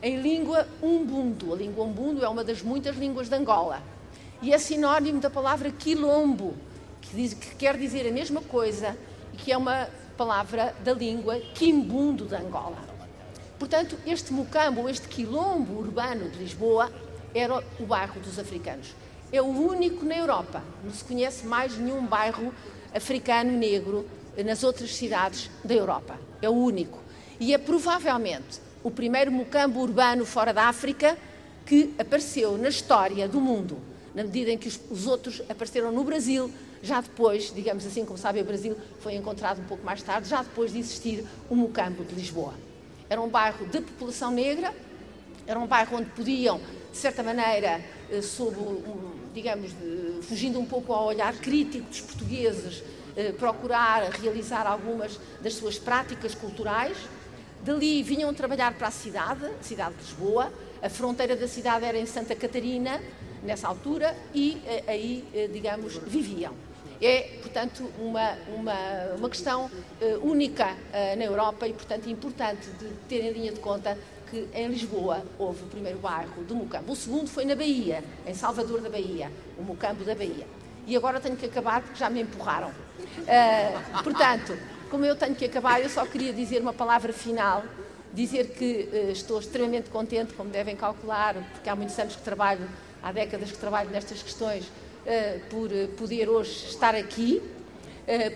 em 0.00 0.20
língua 0.20 0.64
umbundo. 0.80 1.52
A 1.52 1.56
língua 1.56 1.84
umbundo 1.84 2.24
é 2.24 2.28
uma 2.28 2.44
das 2.44 2.62
muitas 2.62 2.96
línguas 2.96 3.28
de 3.28 3.34
Angola. 3.34 3.82
E 4.40 4.54
é 4.54 4.58
sinónimo 4.58 5.18
da 5.18 5.28
palavra 5.28 5.72
quilombo, 5.72 6.54
que, 7.00 7.16
diz, 7.16 7.34
que 7.34 7.56
quer 7.56 7.76
dizer 7.76 8.06
a 8.06 8.12
mesma 8.12 8.40
coisa 8.42 8.96
e 9.34 9.36
que 9.36 9.50
é 9.50 9.56
uma 9.56 9.88
palavra 10.16 10.72
da 10.84 10.92
língua 10.92 11.40
quimbundo 11.52 12.26
de 12.26 12.36
Angola. 12.36 12.78
Portanto, 13.58 13.98
este 14.06 14.32
mucambo, 14.32 14.88
este 14.88 15.08
quilombo 15.08 15.80
urbano 15.80 16.30
de 16.30 16.38
Lisboa, 16.38 16.92
era 17.34 17.60
o 17.80 17.84
bairro 17.84 18.20
dos 18.20 18.38
africanos. 18.38 18.94
É 19.32 19.42
o 19.42 19.46
único 19.46 20.04
na 20.04 20.16
Europa. 20.16 20.62
Não 20.84 20.92
se 20.92 21.02
conhece 21.02 21.44
mais 21.44 21.76
nenhum 21.76 22.06
bairro 22.06 22.54
africano 22.94 23.50
negro 23.50 24.06
nas 24.44 24.62
outras 24.62 24.94
cidades 24.94 25.50
da 25.64 25.74
Europa. 25.74 26.18
É 26.40 26.48
o 26.48 26.52
único. 26.52 26.98
E 27.38 27.54
é 27.54 27.58
provavelmente 27.58 28.60
o 28.82 28.90
primeiro 28.90 29.32
mucambo 29.32 29.80
urbano 29.80 30.24
fora 30.24 30.52
da 30.52 30.64
África 30.64 31.16
que 31.64 31.92
apareceu 31.98 32.56
na 32.56 32.68
história 32.68 33.28
do 33.28 33.40
mundo, 33.40 33.78
na 34.14 34.22
medida 34.22 34.52
em 34.52 34.58
que 34.58 34.68
os, 34.68 34.80
os 34.90 35.06
outros 35.06 35.42
apareceram 35.48 35.90
no 35.90 36.04
Brasil, 36.04 36.50
já 36.82 37.00
depois, 37.00 37.52
digamos 37.52 37.84
assim, 37.84 38.04
como 38.04 38.16
sabem, 38.16 38.42
o 38.42 38.44
Brasil 38.44 38.76
foi 39.00 39.14
encontrado 39.14 39.60
um 39.60 39.64
pouco 39.64 39.84
mais 39.84 40.02
tarde, 40.02 40.28
já 40.28 40.42
depois 40.42 40.72
de 40.72 40.78
existir 40.78 41.24
o 41.50 41.56
Mucambo 41.56 42.04
de 42.04 42.14
Lisboa. 42.14 42.54
Era 43.10 43.20
um 43.20 43.28
bairro 43.28 43.66
de 43.66 43.80
população 43.80 44.30
negra, 44.30 44.72
era 45.46 45.58
um 45.58 45.66
bairro 45.66 45.96
onde 45.96 46.10
podiam, 46.10 46.60
de 46.90 46.96
certa 46.96 47.22
maneira, 47.22 47.80
eh, 48.10 48.22
sob, 48.22 48.56
digamos, 49.34 49.72
fugindo 50.22 50.58
um 50.58 50.66
pouco 50.66 50.92
ao 50.92 51.06
olhar 51.06 51.34
crítico 51.36 51.88
dos 51.88 52.00
portugueses, 52.00 52.82
procurar 53.38 54.10
realizar 54.10 54.66
algumas 54.66 55.18
das 55.40 55.54
suas 55.54 55.78
práticas 55.78 56.34
culturais. 56.34 56.96
Dali 57.62 58.02
vinham 58.02 58.32
trabalhar 58.34 58.74
para 58.74 58.88
a 58.88 58.90
cidade, 58.90 59.46
a 59.46 59.62
cidade 59.62 59.94
de 59.96 60.02
Lisboa. 60.02 60.52
A 60.82 60.88
fronteira 60.88 61.34
da 61.34 61.48
cidade 61.48 61.84
era 61.84 61.98
em 61.98 62.06
Santa 62.06 62.34
Catarina, 62.34 63.00
nessa 63.42 63.66
altura, 63.66 64.16
e 64.34 64.60
eh, 64.66 64.84
aí, 64.86 65.24
eh, 65.34 65.48
digamos, 65.52 65.96
viviam. 65.96 66.54
É, 67.00 67.38
portanto, 67.42 67.90
uma, 67.98 68.36
uma, 68.48 68.74
uma 69.18 69.28
questão 69.28 69.70
única 70.22 70.74
na 71.18 71.24
Europa 71.24 71.68
e, 71.68 71.74
portanto, 71.74 72.08
importante 72.08 72.70
de 72.70 72.88
ter 73.06 73.22
em 73.22 73.32
linha 73.32 73.52
de 73.52 73.60
conta 73.60 73.98
que 74.30 74.48
em 74.54 74.68
Lisboa 74.68 75.22
houve 75.38 75.62
o 75.62 75.66
primeiro 75.66 75.98
bairro 75.98 76.42
do 76.44 76.54
Mocambo. 76.54 76.92
O 76.92 76.96
segundo 76.96 77.28
foi 77.28 77.44
na 77.44 77.54
Bahia, 77.54 78.02
em 78.26 78.34
Salvador 78.34 78.80
da 78.80 78.90
Bahia, 78.90 79.30
o 79.58 79.62
Mocambo 79.62 80.04
da 80.04 80.14
Bahia. 80.14 80.46
E 80.86 80.96
agora 80.96 81.20
tenho 81.20 81.36
que 81.36 81.46
acabar 81.46 81.82
porque 81.82 81.98
já 81.98 82.08
me 82.08 82.22
empurraram. 82.22 82.68
Uh, 82.68 84.02
portanto, 84.04 84.56
como 84.88 85.04
eu 85.04 85.16
tenho 85.16 85.34
que 85.34 85.44
acabar, 85.44 85.82
eu 85.82 85.88
só 85.88 86.06
queria 86.06 86.32
dizer 86.32 86.62
uma 86.62 86.72
palavra 86.72 87.12
final, 87.12 87.64
dizer 88.12 88.50
que 88.50 88.88
uh, 88.92 89.10
estou 89.10 89.40
extremamente 89.40 89.90
contente, 89.90 90.32
como 90.34 90.48
devem 90.48 90.76
calcular, 90.76 91.34
porque 91.52 91.68
há 91.68 91.74
muitos 91.74 91.98
anos 91.98 92.14
que 92.14 92.22
trabalho, 92.22 92.68
há 93.02 93.10
décadas 93.10 93.50
que 93.50 93.58
trabalho 93.58 93.90
nestas 93.90 94.22
questões, 94.22 94.64
uh, 94.64 95.40
por 95.50 95.70
poder 95.98 96.28
hoje 96.28 96.66
estar 96.68 96.94
aqui, 96.94 97.42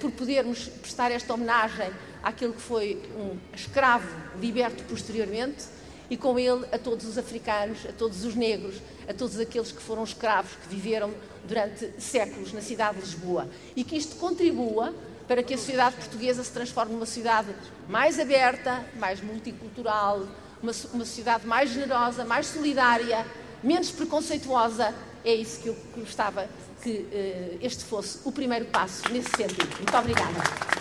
por 0.01 0.11
podermos 0.11 0.67
prestar 0.67 1.13
esta 1.13 1.33
homenagem 1.33 1.93
àquele 2.25 2.53
que 2.53 2.61
foi 2.61 3.01
um 3.17 3.39
escravo 3.55 4.09
liberto 4.41 4.83
posteriormente 4.83 5.65
e 6.11 6.17
com 6.17 6.37
ele 6.41 6.67
a 6.73 6.79
todos 6.79 7.07
os 7.07 7.17
africanos, 7.17 7.87
a 7.89 7.93
todos 7.93 8.25
os 8.25 8.35
negros, 8.35 8.75
a 9.09 9.15
todos 9.15 9.39
aqueles 9.39 9.71
que 9.71 9.81
foram 9.81 10.03
escravos, 10.03 10.51
que 10.57 10.75
viveram 10.75 11.15
durante 11.47 11.91
séculos 11.99 12.53
na 12.53 12.61
cidade 12.61 12.97
de 12.97 13.03
Lisboa. 13.03 13.49
E 13.75 13.85
que 13.85 13.97
isto 13.97 14.17
contribua 14.17 14.95
para 15.27 15.43
que 15.43 15.55
a 15.55 15.59
sociedade 15.59 15.97
portuguesa 15.97 16.43
se 16.43 16.51
transforme 16.51 16.93
numa 16.93 17.07
sociedade 17.07 17.55
mais 17.89 18.19
aberta, 18.19 18.85
mais 18.97 19.21
multicultural, 19.21 20.27
uma, 20.63 20.73
uma 20.93 21.05
sociedade 21.05 21.47
mais 21.47 21.71
generosa, 21.71 22.25
mais 22.25 22.47
solidária, 22.47 23.25
menos 23.63 23.91
preconceituosa. 23.91 24.95
É 25.25 25.35
isso 25.35 25.61
que 25.61 25.69
eu 25.69 25.77
gostava 25.97 26.49
que 26.83 26.91
uh, 26.91 27.59
este 27.61 27.85
fosse 27.85 28.21
o 28.25 28.33
primeiro 28.33 28.65
passo 28.67 29.03
nesse 29.13 29.31
sentido. 29.37 29.77
Muito 29.77 29.97
obrigada. 29.97 30.80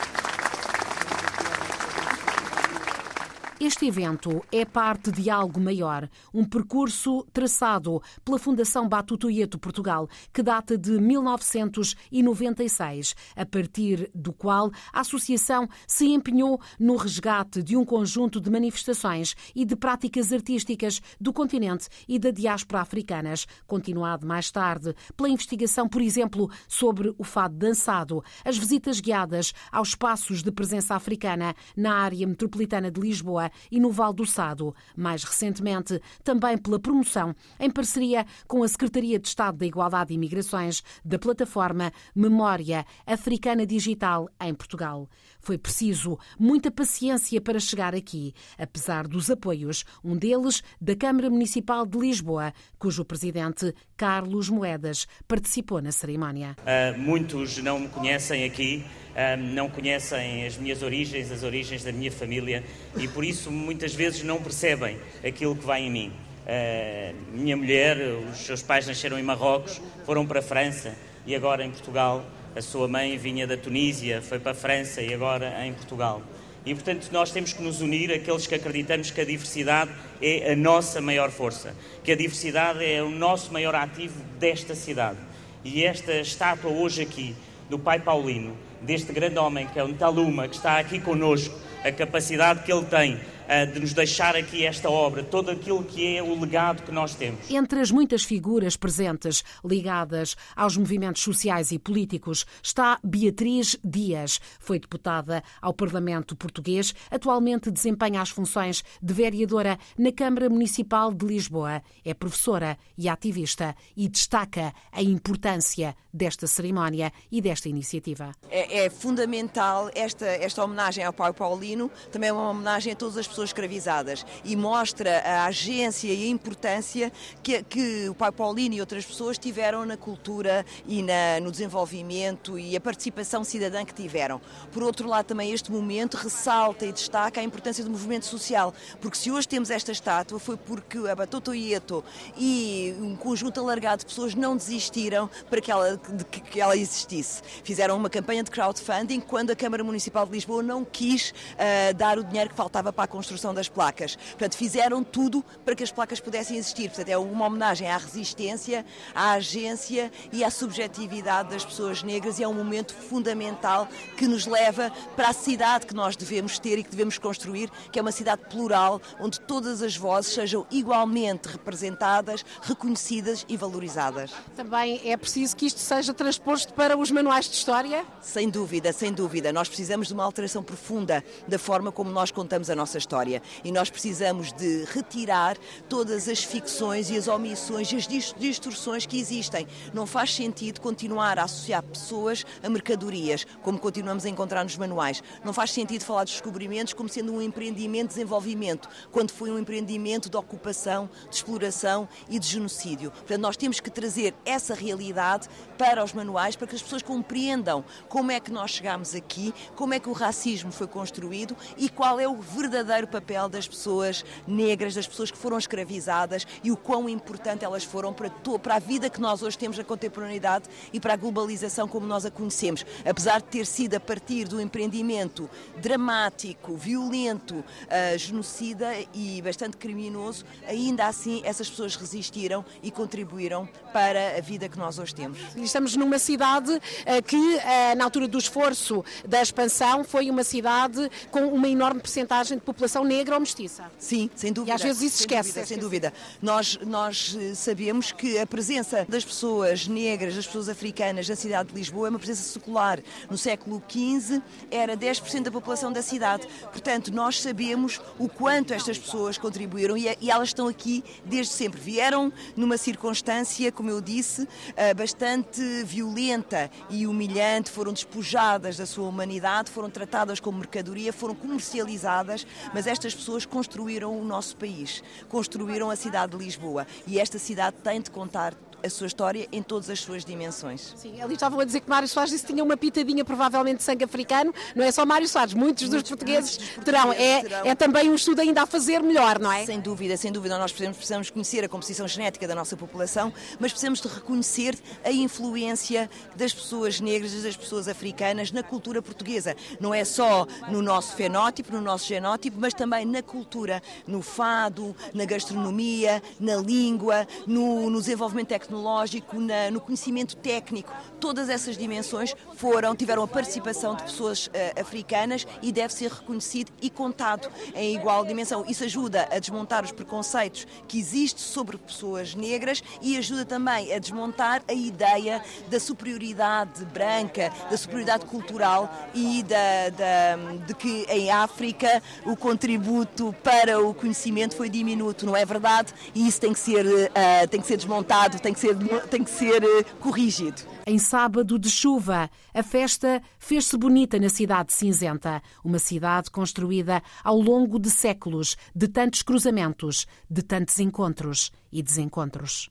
Este 3.61 3.87
evento 3.87 4.41
é 4.53 4.63
parte 4.63 5.11
de 5.11 5.29
algo 5.29 5.59
maior, 5.59 6.09
um 6.33 6.45
percurso 6.45 7.27
traçado 7.33 8.01
pela 8.23 8.39
Fundação 8.39 8.87
Batutoieto 8.87 9.59
Portugal, 9.59 10.07
que 10.31 10.41
data 10.41 10.77
de 10.77 10.91
1996, 10.91 13.13
a 13.35 13.45
partir 13.45 14.09
do 14.15 14.31
qual 14.31 14.71
a 14.93 15.01
associação 15.01 15.67
se 15.85 16.07
empenhou 16.07 16.61
no 16.79 16.95
resgate 16.95 17.61
de 17.61 17.75
um 17.75 17.83
conjunto 17.83 18.39
de 18.39 18.49
manifestações 18.49 19.35
e 19.53 19.65
de 19.65 19.75
práticas 19.75 20.31
artísticas 20.31 21.01
do 21.19 21.33
continente 21.33 21.89
e 22.07 22.17
da 22.17 22.31
diáspora 22.31 22.79
africanas, 22.79 23.45
continuado 23.67 24.25
mais 24.25 24.49
tarde 24.49 24.95
pela 25.17 25.27
investigação, 25.27 25.89
por 25.89 26.01
exemplo, 26.01 26.49
sobre 26.65 27.13
o 27.17 27.25
fado 27.25 27.57
dançado, 27.57 28.23
as 28.45 28.57
visitas 28.57 29.01
guiadas 29.01 29.53
aos 29.69 29.89
espaços 29.89 30.41
de 30.41 30.49
presença 30.49 30.95
africana 30.95 31.53
na 31.75 31.95
área 31.95 32.25
metropolitana 32.25 32.89
de 32.89 33.01
Lisboa 33.01 33.48
e 33.71 33.79
no 33.79 33.91
Val 33.91 34.13
do 34.13 34.25
Sado. 34.25 34.75
Mais 34.95 35.23
recentemente, 35.23 36.01
também 36.23 36.57
pela 36.57 36.79
promoção, 36.79 37.35
em 37.59 37.69
parceria 37.69 38.25
com 38.47 38.63
a 38.63 38.67
Secretaria 38.67 39.19
de 39.19 39.27
Estado 39.27 39.57
da 39.57 39.65
Igualdade 39.65 40.13
e 40.13 40.15
Imigrações, 40.15 40.83
da 41.03 41.19
plataforma 41.19 41.91
Memória 42.15 42.85
Africana 43.05 43.65
Digital 43.65 44.29
em 44.41 44.53
Portugal. 44.53 45.07
Foi 45.39 45.58
preciso 45.58 46.17
muita 46.38 46.69
paciência 46.69 47.39
para 47.39 47.60
chegar 47.60 47.95
aqui, 47.95 48.34
apesar 48.58 49.08
dos 49.08 49.32
apoios, 49.32 49.86
um 50.04 50.15
deles 50.15 50.62
da 50.80 50.95
Câmara 50.95 51.30
Municipal 51.30 51.86
de 51.86 51.97
Lisboa, 51.97 52.54
cujo 52.78 53.06
presidente 53.06 53.73
Carlos 53.95 54.49
Moedas 54.49 55.08
participou 55.28 55.82
na 55.82 55.91
cerimónia. 55.91 56.56
Uh, 56.60 56.99
muitos 56.99 57.58
não 57.58 57.80
me 57.80 57.88
conhecem 57.88 58.43
aqui, 58.43 58.86
uh, 59.12 59.41
não 59.41 59.69
conhecem 59.69 60.45
as 60.45 60.58
minhas 60.58 60.84
origens, 60.84 61.32
as 61.32 61.43
origens 61.43 61.84
da 61.84 61.91
minha 61.91 62.12
família 62.12 62.63
e 62.97 63.08
por 63.08 63.23
isso 63.23 63.49
muitas 63.49 63.93
vezes 63.93 64.23
não 64.23 64.41
percebem 64.41 64.99
aquilo 65.23 65.56
que 65.56 65.65
vai 65.65 65.82
em 65.82 65.91
mim. 65.91 66.12
Uh, 66.49 67.15
minha 67.38 67.56
mulher, 67.56 67.97
os 68.32 68.39
seus 68.39 68.62
pais 68.62 68.88
nasceram 68.88 69.17
em 69.17 69.23
Marrocos, 69.23 69.82
foram 70.06 70.25
para 70.25 70.39
a 70.39 70.43
França 70.43 70.95
e 71.25 71.36
agora 71.36 71.63
em 71.63 71.71
Portugal 71.71 72.25
A 72.55 72.62
sua 72.62 72.88
mãe 72.88 73.15
vinha 73.17 73.45
da 73.45 73.55
Tunísia, 73.55 74.21
foi 74.21 74.39
para 74.39 74.53
a 74.53 74.55
França 74.55 75.01
e 75.01 75.13
agora 75.13 75.65
em 75.65 75.73
Portugal. 75.73 76.21
E, 76.65 76.73
portanto, 76.73 77.07
nós 77.12 77.31
temos 77.31 77.53
que 77.53 77.62
nos 77.62 77.79
unir, 77.79 78.12
aqueles 78.12 78.47
que 78.47 78.55
acreditamos 78.55 79.12
que 79.12 79.21
a 79.21 79.25
diversidade 79.25 79.91
é 80.21 80.51
a 80.51 80.55
nossa 80.55 80.99
maior 80.99 81.29
força, 81.29 81.75
que 82.03 82.12
a 82.12 82.15
diversidade 82.15 82.83
é 82.83 83.01
o 83.01 83.09
nosso 83.09 83.53
maior 83.53 83.75
ativo 83.75 84.21
desta 84.39 84.75
cidade. 84.75 85.17
E 85.63 85.83
esta 85.83 86.13
estátua 86.15 86.71
hoje 86.71 87.01
aqui, 87.01 87.35
do 87.69 87.77
Pai 87.77 87.99
Paulino, 87.99 88.57
deste 88.81 89.13
grande 89.13 89.38
homem 89.38 89.67
que 89.67 89.79
é 89.79 89.83
o 89.83 89.93
Taluma, 89.93 90.47
que 90.47 90.55
está 90.55 90.79
aqui 90.79 90.99
conosco, 90.99 91.55
a 91.83 91.91
capacidade 91.91 92.63
que 92.63 92.73
ele 92.73 92.85
tem 92.85 93.19
de 93.65 93.79
nos 93.79 93.93
deixar 93.93 94.35
aqui 94.35 94.63
esta 94.63 94.89
obra, 94.89 95.23
todo 95.23 95.49
aquilo 95.49 95.83
que 95.83 96.17
é 96.17 96.21
o 96.21 96.39
legado 96.39 96.83
que 96.83 96.91
nós 96.91 97.15
temos. 97.15 97.49
Entre 97.49 97.79
as 97.79 97.89
muitas 97.89 98.23
figuras 98.23 98.77
presentes 98.77 99.43
ligadas 99.65 100.35
aos 100.55 100.77
movimentos 100.77 101.23
sociais 101.23 101.71
e 101.71 101.79
políticos 101.79 102.45
está 102.62 102.99
Beatriz 103.03 103.75
Dias. 103.83 104.39
Foi 104.59 104.79
deputada 104.79 105.43
ao 105.62 105.73
Parlamento 105.73 106.35
Português, 106.35 106.93
atualmente 107.09 107.71
desempenha 107.71 108.21
as 108.21 108.29
funções 108.29 108.83
de 109.01 109.13
vereadora 109.13 109.79
na 109.97 110.12
Câmara 110.12 110.49
Municipal 110.49 111.12
de 111.12 111.25
Lisboa. 111.25 111.81
É 112.05 112.13
professora 112.13 112.77
e 112.97 113.09
ativista 113.09 113.75
e 113.97 114.07
destaca 114.07 114.73
a 114.91 115.01
importância 115.01 115.95
desta 116.13 116.45
cerimónia 116.45 117.12
e 117.31 117.41
desta 117.41 117.69
iniciativa. 117.69 118.31
É, 118.49 118.85
é 118.85 118.89
fundamental 118.89 119.89
esta, 119.95 120.25
esta 120.25 120.63
homenagem 120.63 121.03
ao 121.03 121.13
Pai 121.13 121.33
Paulino, 121.33 121.89
também 122.12 122.29
é 122.29 122.33
uma 122.33 122.49
homenagem 122.49 122.93
a 122.93 122.95
todas 122.95 123.17
as 123.17 123.27
pessoas 123.27 123.38
pessoas 123.39 123.49
escravizadas 123.49 124.25
e 124.43 124.56
mostra 124.56 125.19
a 125.19 125.45
agência 125.45 126.12
e 126.12 126.25
a 126.25 126.28
importância 126.28 127.12
que, 127.41 127.63
que 127.63 128.10
o 128.10 128.13
Pai 128.13 128.32
Paulino 128.32 128.75
e 128.75 128.80
outras 128.80 129.06
pessoas 129.06 129.38
tiveram 129.38 129.86
na 129.86 129.95
cultura 129.95 130.65
e 130.86 131.02
na, 131.02 131.39
no 131.41 131.52
desenvolvimento 131.52 132.60
e 132.60 132.75
a 132.75 132.82
participação 132.82 133.43
cidadã 133.43 133.86
que 133.86 133.93
tiveram. 133.93 134.41
Por 134.71 134.84
outro 134.84 135.08
lado, 135.08 135.25
também 135.25 135.52
este 135.52 135.71
momento 135.71 136.15
ressalta 136.15 136.86
e 136.86 136.91
destaca 136.91 137.39
a 137.39 137.43
importância 137.43 137.84
do 137.84 137.89
movimento 137.89 138.25
social, 138.25 138.73
porque 138.99 139.17
se 139.17 139.32
hoje 139.32 139.47
temos 139.47 139.69
esta 139.69 139.91
estátua 139.91 140.39
foi 140.39 140.58
porque 140.58 140.97
a 140.97 141.15
Batoto 141.15 141.54
Ieto 141.54 142.04
e 142.38 142.93
um 142.99 143.15
conjunto 143.15 143.60
alargado 143.60 143.99
de 143.99 144.06
pessoas 144.06 144.36
não 144.36 144.58
desistiram 144.58 145.30
para 145.49 145.62
que 145.62 145.71
ela, 145.71 145.97
de 145.97 146.25
que 146.25 146.60
ela 146.60 146.75
existisse. 146.75 147.41
Fizeram 147.63 147.95
uma 147.95 148.10
campanha 148.10 148.43
de 148.43 148.52
crowdfunding 148.52 149.19
quando 149.19 149.52
a 149.52 149.56
Câmara 149.56 149.84
Municipal 149.84 150.25
de 150.25 150.32
Lisboa 150.34 150.62
não 150.62 150.84
quis 150.84 151.30
uh, 151.30 151.93
dar 151.95 152.17
o 152.17 152.23
dinheiro 152.23 152.49
que 152.49 152.56
faltava 152.56 152.91
para 152.91 153.06
a 153.06 153.08
construção 153.08 153.28
construção 153.29 153.53
das 153.53 153.69
placas. 153.69 154.15
Portanto, 154.15 154.57
fizeram 154.57 155.03
tudo 155.03 155.45
para 155.63 155.75
que 155.75 155.83
as 155.83 155.91
placas 155.91 156.19
pudessem 156.19 156.57
existir. 156.57 156.89
Portanto, 156.89 157.09
é 157.09 157.17
uma 157.17 157.45
homenagem 157.45 157.87
à 157.87 157.97
resistência, 157.97 158.83
à 159.13 159.33
agência 159.33 160.11
e 160.31 160.43
à 160.43 160.49
subjetividade 160.49 161.49
das 161.49 161.63
pessoas 161.63 162.01
negras 162.01 162.39
e 162.39 162.43
é 162.43 162.47
um 162.47 162.53
momento 162.53 162.95
fundamental 162.95 163.87
que 164.17 164.27
nos 164.27 164.47
leva 164.47 164.91
para 165.15 165.29
a 165.29 165.33
cidade 165.33 165.85
que 165.85 165.93
nós 165.93 166.15
devemos 166.15 166.57
ter 166.57 166.79
e 166.79 166.83
que 166.83 166.89
devemos 166.89 167.19
construir, 167.19 167.69
que 167.91 167.99
é 167.99 168.01
uma 168.01 168.11
cidade 168.11 168.41
plural, 168.49 168.99
onde 169.19 169.39
todas 169.41 169.83
as 169.83 169.95
vozes 169.95 170.33
sejam 170.33 170.65
igualmente 170.71 171.49
representadas, 171.49 172.43
reconhecidas 172.63 173.45
e 173.47 173.55
valorizadas. 173.55 174.31
Também 174.55 175.01
é 175.05 175.15
preciso 175.15 175.55
que 175.55 175.67
isto 175.67 175.79
seja 175.79 176.15
transposto 176.15 176.73
para 176.73 176.97
os 176.97 177.11
manuais 177.11 177.47
de 177.47 177.55
história? 177.55 178.03
Sem 178.21 178.49
dúvida, 178.49 178.91
sem 178.91 179.13
dúvida. 179.13 179.53
Nós 179.53 179.67
precisamos 179.67 180.07
de 180.07 180.13
uma 180.15 180.23
alteração 180.23 180.63
profunda 180.63 181.23
da 181.47 181.59
forma 181.59 181.91
como 181.91 182.09
nós 182.09 182.31
contamos 182.31 182.71
a 182.71 182.75
nossa 182.75 182.97
história 182.97 183.18
história. 183.19 183.41
E 183.63 183.71
nós 183.71 183.89
precisamos 183.89 184.53
de 184.53 184.86
retirar 184.86 185.58
todas 185.88 186.27
as 186.27 186.43
ficções 186.43 187.10
e 187.10 187.17
as 187.17 187.27
omissões 187.27 187.91
e 187.91 187.97
as 187.97 188.34
distorções 188.38 189.05
que 189.05 189.19
existem. 189.19 189.67
Não 189.93 190.05
faz 190.05 190.34
sentido 190.34 190.79
continuar 190.79 191.38
a 191.38 191.43
associar 191.43 191.84
pessoas 191.84 192.45
a 192.63 192.69
mercadorias, 192.69 193.45
como 193.62 193.77
continuamos 193.77 194.25
a 194.25 194.29
encontrar 194.29 194.63
nos 194.63 194.77
manuais. 194.77 195.21
Não 195.43 195.51
faz 195.51 195.71
sentido 195.71 196.03
falar 196.03 196.23
dos 196.23 196.34
descobrimentos 196.34 196.93
como 196.93 197.10
sendo 197.10 197.34
um 197.34 197.41
empreendimento 197.41 198.10
de 198.10 198.15
desenvolvimento, 198.15 198.88
quando 199.12 199.32
foi 199.32 199.51
um 199.51 199.60
empreendimento 199.60 200.29
de 200.29 200.38
ocupação, 200.38 201.10
de 201.29 201.36
exploração 201.36 202.08
e 202.29 202.39
de 202.39 202.47
genocídio. 202.47 203.12
Portanto, 203.12 203.41
nós 203.41 203.58
temos 203.58 203.79
que 203.79 203.89
trazer 203.89 204.34
essa 204.45 204.73
realidade 204.73 205.47
para 205.77 206.03
os 206.03 206.13
manuais 206.13 206.55
para 206.55 206.67
que 206.67 206.75
as 206.75 206.82
pessoas 206.82 207.01
compreendam 207.01 207.84
como 208.08 208.32
é 208.32 208.39
que 208.39 208.51
nós 208.51 208.71
chegamos 208.71 209.13
aqui, 209.13 209.53
como 209.75 209.93
é 209.93 209.99
que 209.99 210.10
o 210.10 210.13
racismo 210.13 210.71
foi 210.71 210.88
construído 210.88 211.55
e 211.77 211.89
qual 211.89 212.19
é 212.19 212.27
o 212.27 212.36
verdadeiro 212.36 213.08
papel 213.09 213.49
das 213.49 213.67
pessoas 213.67 214.23
negras, 214.47 214.95
das 214.95 215.07
pessoas 215.07 215.31
que 215.31 215.37
foram 215.37 215.57
escravizadas 215.57 216.45
e 216.63 216.71
o 216.71 216.77
quão 216.77 217.09
importante 217.09 217.65
elas 217.65 217.83
foram 217.83 218.13
para, 218.13 218.29
para 218.61 218.75
a 218.75 218.79
vida 218.79 219.09
que 219.09 219.19
nós 219.19 219.41
hoje 219.41 219.57
temos 219.57 219.77
na 219.77 219.83
contemporaneidade 219.83 220.65
e 220.93 220.99
para 220.99 221.13
a 221.13 221.17
globalização 221.17 221.87
como 221.87 222.05
nós 222.05 222.25
a 222.25 222.31
conhecemos. 222.31 222.85
Apesar 223.05 223.41
de 223.41 223.47
ter 223.47 223.65
sido 223.65 223.95
a 223.95 223.99
partir 223.99 224.47
do 224.47 224.61
empreendimento 224.61 225.49
dramático, 225.77 226.75
violento, 226.75 227.55
uh, 227.55 228.17
genocida 228.17 228.91
e 229.13 229.41
bastante 229.41 229.77
criminoso, 229.77 230.45
ainda 230.67 231.07
assim 231.07 231.41
essas 231.43 231.69
pessoas 231.69 231.95
resistiram 231.95 232.63
e 232.83 232.91
contribuíram 232.91 233.67
para 233.93 234.37
a 234.37 234.41
vida 234.41 234.69
que 234.69 234.77
nós 234.77 234.99
hoje 234.99 235.15
temos. 235.15 235.39
Estamos 235.55 235.95
numa 235.95 236.19
cidade 236.19 236.71
uh, 236.71 237.23
que, 237.25 237.35
uh, 237.35 237.95
na 237.97 238.03
altura 238.03 238.27
do 238.27 238.37
esforço 238.37 239.03
da 239.27 239.41
expansão, 239.41 240.03
foi 240.03 240.29
uma 240.29 240.43
cidade 240.43 241.09
com 241.31 241.47
uma 241.47 241.67
enorme 241.67 242.01
percentagem 242.01 242.57
de 242.57 242.63
população 242.63 242.88
população 242.89 243.04
negra 243.04 243.36
ou 243.36 243.39
mestiça. 243.39 243.91
Sim, 243.97 244.30
sem 244.36 244.52
dúvida. 244.52 244.71
E 244.71 244.75
às 244.75 244.82
vezes 244.82 245.02
isso 245.02 245.17
sem 245.17 245.25
esquece. 245.25 245.49
Dúvida, 245.49 245.65
sem 245.67 245.78
dúvida. 245.78 246.13
Nós, 246.41 246.80
nós 246.86 247.38
eh, 247.39 247.54
sabemos 247.54 248.12
que 248.12 248.39
a 248.39 248.47
presença 248.47 249.06
das 249.08 249.23
pessoas 249.23 249.88
negras, 249.88 250.36
das 250.36 250.47
pessoas 250.47 250.67
africanas 250.67 251.30
na 251.30 251.36
cidade 251.36 251.69
de 251.69 251.75
Lisboa 251.75 252.08
é 252.08 252.10
uma 252.10 252.19
presença 252.19 252.41
secular. 252.41 252.99
No 253.30 253.38
século 253.38 253.82
XV 253.88 254.41
era 254.71 254.97
10% 254.97 255.43
da 255.43 255.52
população 255.52 255.91
da 255.91 256.02
cidade. 256.02 256.47
Portanto, 256.71 257.12
nós 257.13 257.39
sabemos 257.39 258.02
o 258.17 258.28
quanto 258.28 258.73
estas 258.73 258.97
pessoas 258.97 259.38
contribuíram 259.38 259.95
e, 259.95 260.17
e 260.19 260.32
elas 260.32 260.49
estão 260.49 260.67
aqui 260.67 261.04
desde 261.23 261.54
sempre. 261.54 261.80
Vieram 261.80 262.34
numa 262.56 262.78
circunstância, 262.78 263.71
como 263.71 263.89
eu 263.89 264.02
disse, 264.02 264.47
eh, 264.75 264.93
bastante 264.93 265.62
violenta 265.84 266.71
e 266.89 267.06
humilhante, 267.06 267.69
foram 267.69 267.93
despojadas 267.93 268.78
da 268.78 268.86
sua 268.86 269.08
humanidade, 269.08 269.69
foram 269.69 269.89
tratadas 269.89 270.39
como 270.39 270.58
mercadoria, 270.58 271.13
foram 271.13 271.36
comercializadas, 271.36 272.47
mas 272.73 272.78
estas 272.87 273.13
pessoas 273.13 273.45
construíram 273.45 274.19
o 274.19 274.23
nosso 274.23 274.55
país, 274.57 275.03
construíram 275.27 275.89
a 275.89 275.95
cidade 275.95 276.37
de 276.37 276.43
Lisboa. 276.43 276.85
E 277.07 277.19
esta 277.19 277.39
cidade 277.39 277.77
tem 277.83 278.01
de 278.01 278.11
contar 278.11 278.53
a 278.83 278.89
sua 278.89 279.07
história 279.07 279.47
em 279.51 279.61
todas 279.61 279.89
as 279.89 279.99
suas 279.99 280.23
dimensões. 280.23 280.93
Sim, 280.95 281.21
ali 281.21 281.33
estavam 281.33 281.59
a 281.59 281.65
dizer 281.65 281.81
que 281.81 281.89
Mário 281.89 282.07
Soares 282.07 282.31
disse 282.31 282.45
que 282.45 282.53
tinha 282.53 282.63
uma 282.63 282.77
pitadinha 282.77 283.25
provavelmente 283.25 283.77
de 283.77 283.83
sangue 283.83 284.03
africano, 284.03 284.53
não 284.75 284.83
é 284.83 284.91
só 284.91 285.05
Mário 285.05 285.27
Soares, 285.27 285.53
muitos, 285.53 285.83
muitos 285.83 286.03
dos 286.03 286.09
portugueses, 286.09 286.57
dos 286.57 286.85
terão. 286.85 287.11
É, 287.13 287.41
terão. 287.41 287.65
é 287.65 287.75
também 287.75 288.09
um 288.09 288.15
estudo 288.15 288.41
ainda 288.41 288.63
a 288.63 288.65
fazer 288.65 289.01
melhor, 289.01 289.39
não 289.39 289.51
é? 289.51 289.65
Sem 289.65 289.79
dúvida, 289.79 290.15
sem 290.17 290.31
dúvida, 290.31 290.57
nós 290.57 290.71
precisamos, 290.71 290.97
precisamos 290.97 291.29
conhecer 291.29 291.63
a 291.63 291.69
composição 291.69 292.07
genética 292.07 292.47
da 292.47 292.55
nossa 292.55 292.77
população, 292.77 293.33
mas 293.59 293.71
precisamos 293.71 294.01
de 294.01 294.07
reconhecer 294.07 294.77
a 295.03 295.11
influência 295.11 296.09
das 296.35 296.53
pessoas 296.53 296.99
negras, 296.99 297.33
das 297.43 297.57
pessoas 297.57 297.87
africanas 297.87 298.51
na 298.51 298.63
cultura 298.63 299.01
portuguesa. 299.01 299.55
Não 299.79 299.93
é 299.93 300.05
só 300.05 300.47
no 300.69 300.81
nosso 300.81 301.15
fenótipo, 301.15 301.73
no 301.73 301.81
nosso 301.81 302.07
genótipo, 302.07 302.57
mas 302.59 302.73
também 302.73 303.05
na 303.05 303.21
cultura, 303.21 303.81
no 304.07 304.21
fado, 304.21 304.95
na 305.13 305.25
gastronomia, 305.25 306.21
na 306.39 306.55
língua, 306.55 307.27
no, 307.45 307.89
no 307.89 307.99
desenvolvimento 307.99 308.47
tecnológico 308.47 308.68
tecnológico, 308.69 309.39
na, 309.39 309.71
no 309.71 309.82
conhecimento 309.82 310.36
técnico. 310.38 310.93
Todas 311.19 311.49
essas 311.49 311.75
dimensões 311.75 312.36
foram, 312.55 312.95
tiveram 312.95 313.23
a 313.23 313.27
participação 313.27 313.95
de 313.95 314.03
pessoas 314.03 314.47
uh, 314.47 314.79
africanas 314.79 315.45
e 315.62 315.71
deve 315.71 315.93
ser 315.93 316.12
reconhecido 316.12 316.71
e 316.82 316.89
contado 316.89 317.49
em 317.75 317.95
igual 317.95 318.23
dimensão. 318.23 318.63
Isso 318.67 318.84
ajuda 318.84 319.27
a 319.32 319.39
desmontar 319.39 319.84
os 319.84 319.91
preconceitos 319.91 320.67
que 320.88 320.99
existem 320.99 321.43
sobre 321.43 321.77
pessoas 321.77 322.36
negras 322.36 322.84
e 323.01 323.17
ajuda 323.17 323.43
também 323.43 323.91
a 323.93 323.99
desmontar 323.99 324.62
a 324.67 324.73
ideia 324.73 325.43
da 325.69 325.79
superioridade 325.79 326.86
branca, 326.86 327.51
da 327.69 327.77
superioridade 327.77 328.25
cultural 328.25 328.91
e 329.13 329.43
da, 329.43 329.89
da, 329.89 330.65
de 330.65 330.73
que 330.75 331.05
em 331.10 331.32
África 331.32 332.01
o 332.25 332.36
contributo 332.36 333.34
para 333.43 333.82
o 333.82 333.93
conhecimento 333.93 334.55
foi 334.55 334.69
diminuto, 334.69 335.25
não 335.25 335.36
é 335.36 335.45
verdade? 335.45 335.93
E 336.13 336.27
isso 336.27 336.39
tem 336.39 336.53
que 336.53 336.60
ser, 336.60 336.86
uh, 336.86 337.47
tem 337.49 337.60
que 337.60 337.67
ser 337.67 337.77
desmontado, 337.77 338.39
tem 338.39 338.53
que 338.53 338.58
que 338.59 338.75
ser, 338.75 339.07
tem 339.07 339.23
que 339.23 339.29
ser 339.29 339.63
eh, 339.63 339.83
corrigido. 339.99 340.61
Em 340.85 340.99
sábado 340.99 341.57
de 341.57 341.69
chuva, 341.69 342.29
a 342.53 342.63
festa 342.63 343.21
fez-se 343.37 343.77
bonita 343.77 344.19
na 344.19 344.29
cidade 344.29 344.73
cinzenta, 344.73 345.41
uma 345.63 345.79
cidade 345.79 346.29
construída 346.29 347.01
ao 347.23 347.39
longo 347.39 347.79
de 347.79 347.89
séculos, 347.89 348.57
de 348.75 348.87
tantos 348.87 349.21
cruzamentos, 349.21 350.05
de 350.29 350.41
tantos 350.41 350.77
encontros 350.79 351.51
e 351.71 351.81
desencontros. 351.81 352.69